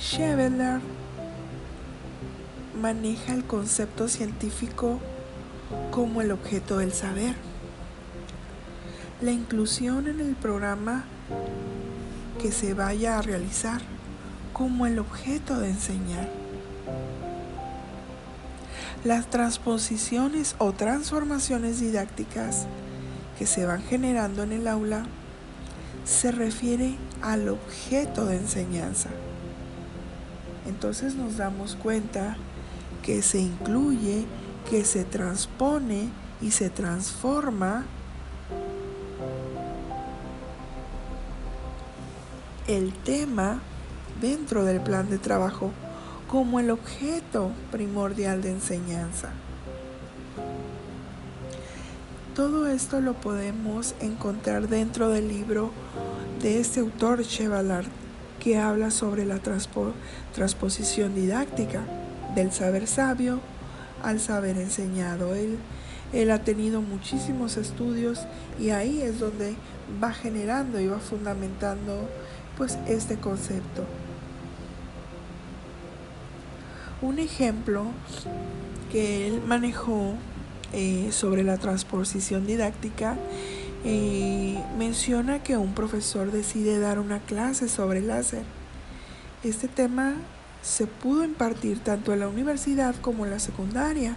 Cheveler 0.00 0.80
maneja 2.80 3.34
el 3.34 3.44
concepto 3.44 4.08
científico 4.08 4.98
como 5.90 6.22
el 6.22 6.32
objeto 6.32 6.78
del 6.78 6.92
saber. 6.92 7.51
La 9.22 9.30
inclusión 9.30 10.08
en 10.08 10.18
el 10.18 10.34
programa 10.34 11.04
que 12.40 12.50
se 12.50 12.74
vaya 12.74 13.18
a 13.18 13.22
realizar 13.22 13.80
como 14.52 14.84
el 14.84 14.98
objeto 14.98 15.60
de 15.60 15.68
enseñar. 15.68 16.28
Las 19.04 19.30
transposiciones 19.30 20.56
o 20.58 20.72
transformaciones 20.72 21.78
didácticas 21.78 22.66
que 23.38 23.46
se 23.46 23.64
van 23.64 23.84
generando 23.84 24.42
en 24.42 24.50
el 24.50 24.66
aula 24.66 25.06
se 26.04 26.32
refiere 26.32 26.96
al 27.22 27.48
objeto 27.48 28.26
de 28.26 28.38
enseñanza. 28.38 29.10
Entonces 30.66 31.14
nos 31.14 31.36
damos 31.36 31.76
cuenta 31.76 32.36
que 33.04 33.22
se 33.22 33.38
incluye, 33.38 34.24
que 34.68 34.84
se 34.84 35.04
transpone 35.04 36.08
y 36.40 36.50
se 36.50 36.70
transforma 36.70 37.84
el 42.68 42.92
tema 42.92 43.60
dentro 44.20 44.64
del 44.64 44.80
plan 44.80 45.10
de 45.10 45.18
trabajo 45.18 45.72
como 46.28 46.60
el 46.60 46.70
objeto 46.70 47.50
primordial 47.70 48.40
de 48.42 48.50
enseñanza. 48.50 49.30
Todo 52.34 52.66
esto 52.66 53.00
lo 53.00 53.12
podemos 53.14 53.94
encontrar 54.00 54.68
dentro 54.68 55.10
del 55.10 55.28
libro 55.28 55.70
de 56.40 56.60
este 56.60 56.80
autor 56.80 57.22
Chevalard 57.22 57.86
que 58.40 58.58
habla 58.58 58.90
sobre 58.90 59.26
la 59.26 59.38
transposición 60.34 61.14
didáctica 61.14 61.82
del 62.34 62.50
saber 62.50 62.86
sabio 62.86 63.40
al 64.02 64.18
saber 64.18 64.56
enseñado. 64.56 65.34
Él, 65.34 65.58
él 66.12 66.30
ha 66.30 66.42
tenido 66.42 66.80
muchísimos 66.80 67.56
estudios 67.56 68.20
y 68.58 68.70
ahí 68.70 69.02
es 69.02 69.20
donde 69.20 69.54
va 70.02 70.12
generando 70.12 70.80
y 70.80 70.86
va 70.86 70.98
fundamentando 70.98 72.08
pues 72.62 72.78
este 72.86 73.16
concepto. 73.16 73.84
Un 77.00 77.18
ejemplo 77.18 77.86
que 78.92 79.26
él 79.26 79.42
manejó 79.44 80.14
eh, 80.72 81.08
sobre 81.10 81.42
la 81.42 81.58
transposición 81.58 82.46
didáctica 82.46 83.16
eh, 83.84 84.62
menciona 84.78 85.42
que 85.42 85.56
un 85.56 85.74
profesor 85.74 86.30
decide 86.30 86.78
dar 86.78 87.00
una 87.00 87.18
clase 87.18 87.68
sobre 87.68 88.00
láser. 88.00 88.44
Este 89.42 89.66
tema 89.66 90.14
se 90.62 90.86
pudo 90.86 91.24
impartir 91.24 91.80
tanto 91.80 92.12
en 92.12 92.20
la 92.20 92.28
universidad 92.28 92.94
como 92.94 93.24
en 93.24 93.32
la 93.32 93.40
secundaria 93.40 94.14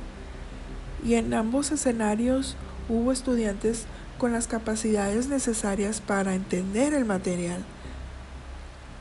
y 1.04 1.16
en 1.16 1.34
ambos 1.34 1.72
escenarios 1.72 2.58
hubo 2.90 3.12
estudiantes 3.12 3.86
con 4.20 4.34
las 4.34 4.46
capacidades 4.46 5.30
necesarias 5.30 6.00
para 6.00 6.36
entender 6.36 6.94
el 6.94 7.06
material. 7.06 7.66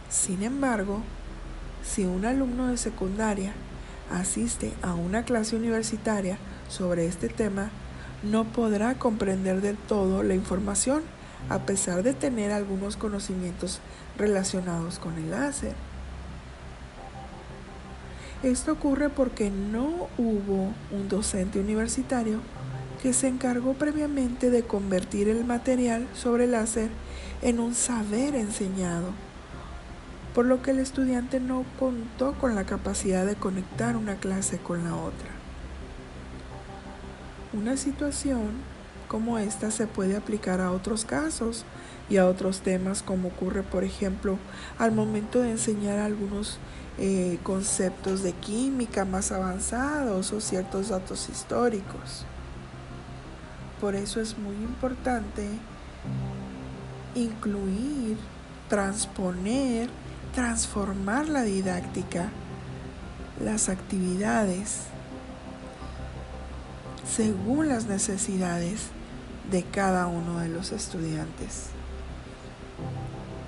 Sin 0.09 0.43
embargo, 0.43 1.03
si 1.85 2.05
un 2.05 2.25
alumno 2.25 2.69
de 2.69 2.77
secundaria 2.77 3.53
asiste 4.11 4.73
a 4.83 4.95
una 4.95 5.25
clase 5.25 5.57
universitaria 5.57 6.39
sobre 6.69 7.07
este 7.07 7.29
tema, 7.29 7.71
no 8.23 8.45
podrá 8.45 8.95
comprender 8.95 9.61
del 9.61 9.77
todo 9.77 10.23
la 10.23 10.35
información 10.35 11.03
a 11.51 11.61
pesar 11.61 12.03
de 12.03 12.15
tener 12.15 12.53
algunos 12.53 12.97
conocimientos 12.97 13.81
relacionados 14.17 14.99
con 14.99 15.15
el 15.15 15.31
láser. 15.31 15.75
Esto 18.43 18.73
ocurre 18.73 19.09
porque 19.09 19.51
no 19.51 20.09
hubo 20.19 20.73
un 20.91 21.09
docente 21.09 21.61
universitario 21.61 22.41
que 23.03 23.13
se 23.13 23.29
encargó 23.29 23.75
previamente 23.75 24.51
de 24.51 24.63
convertir 24.63 25.29
el 25.29 25.45
material 25.45 26.07
sobre 26.15 26.47
láser 26.47 26.91
en 27.43 27.61
un 27.61 27.75
saber 27.75 28.35
enseñado 28.35 29.13
por 30.35 30.47
lo 30.47 30.63
que 30.63 30.73
el 30.73 30.81
estudiante 30.81 31.39
no 31.39 31.65
contó 31.79 32.35
con 32.35 32.55
la 32.55 32.65
capacidad 32.65 33.25
de 33.25 33.37
conectar 33.37 33.97
una 33.97 34.17
clase 34.17 34.59
con 34.59 34.85
la 34.85 34.97
otra. 34.97 35.31
Una 37.53 37.77
situación 37.77 38.51
como 39.07 39.39
esta 39.39 39.71
se 39.71 39.87
puede 39.87 40.17
aplicar 40.17 40.61
a 40.61 40.73
otros 40.73 41.05
casos 41.05 41.65
y 42.11 42.17
a 42.17 42.27
otros 42.27 42.61
temas 42.61 43.03
como 43.03 43.29
ocurre 43.29 43.63
por 43.63 43.85
ejemplo 43.85 44.39
al 44.79 44.93
momento 44.93 45.41
de 45.41 45.53
enseñar 45.53 46.01
algunos 46.01 46.59
eh, 46.99 47.39
conceptos 47.45 48.23
de 48.23 48.33
química 48.33 49.05
más 49.05 49.31
avanzados 49.31 50.33
o 50.33 50.41
ciertos 50.41 50.89
datos 50.89 51.29
históricos. 51.29 52.25
Por 53.81 53.95
eso 53.95 54.21
es 54.21 54.37
muy 54.37 54.57
importante 54.57 55.49
incluir, 57.15 58.17
transponer 58.69 59.91
transformar 60.35 61.29
la 61.29 61.43
didáctica 61.43 62.29
las 63.41 63.69
actividades 63.69 64.81
según 67.09 67.69
las 67.69 67.87
necesidades 67.87 68.89
de 69.51 69.63
cada 69.63 70.07
uno 70.07 70.41
de 70.41 70.49
los 70.49 70.73
estudiantes 70.73 71.67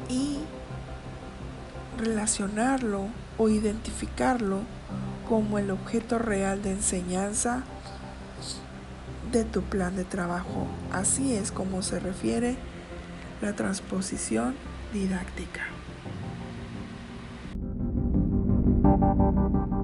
y 0.08 0.38
relacionarlo 1.98 3.08
o 3.38 3.48
identificarlo 3.48 4.60
como 5.28 5.58
el 5.58 5.70
objeto 5.70 6.18
real 6.18 6.62
de 6.62 6.72
enseñanza 6.72 7.64
de 9.32 9.44
tu 9.44 9.62
plan 9.62 9.96
de 9.96 10.04
trabajo. 10.04 10.68
Así 10.92 11.34
es 11.34 11.50
como 11.50 11.82
se 11.82 11.98
refiere 11.98 12.56
la 13.42 13.54
transposición 13.54 14.54
didáctica. 14.92 15.75
Thank 18.86 19.66
you. 19.70 19.75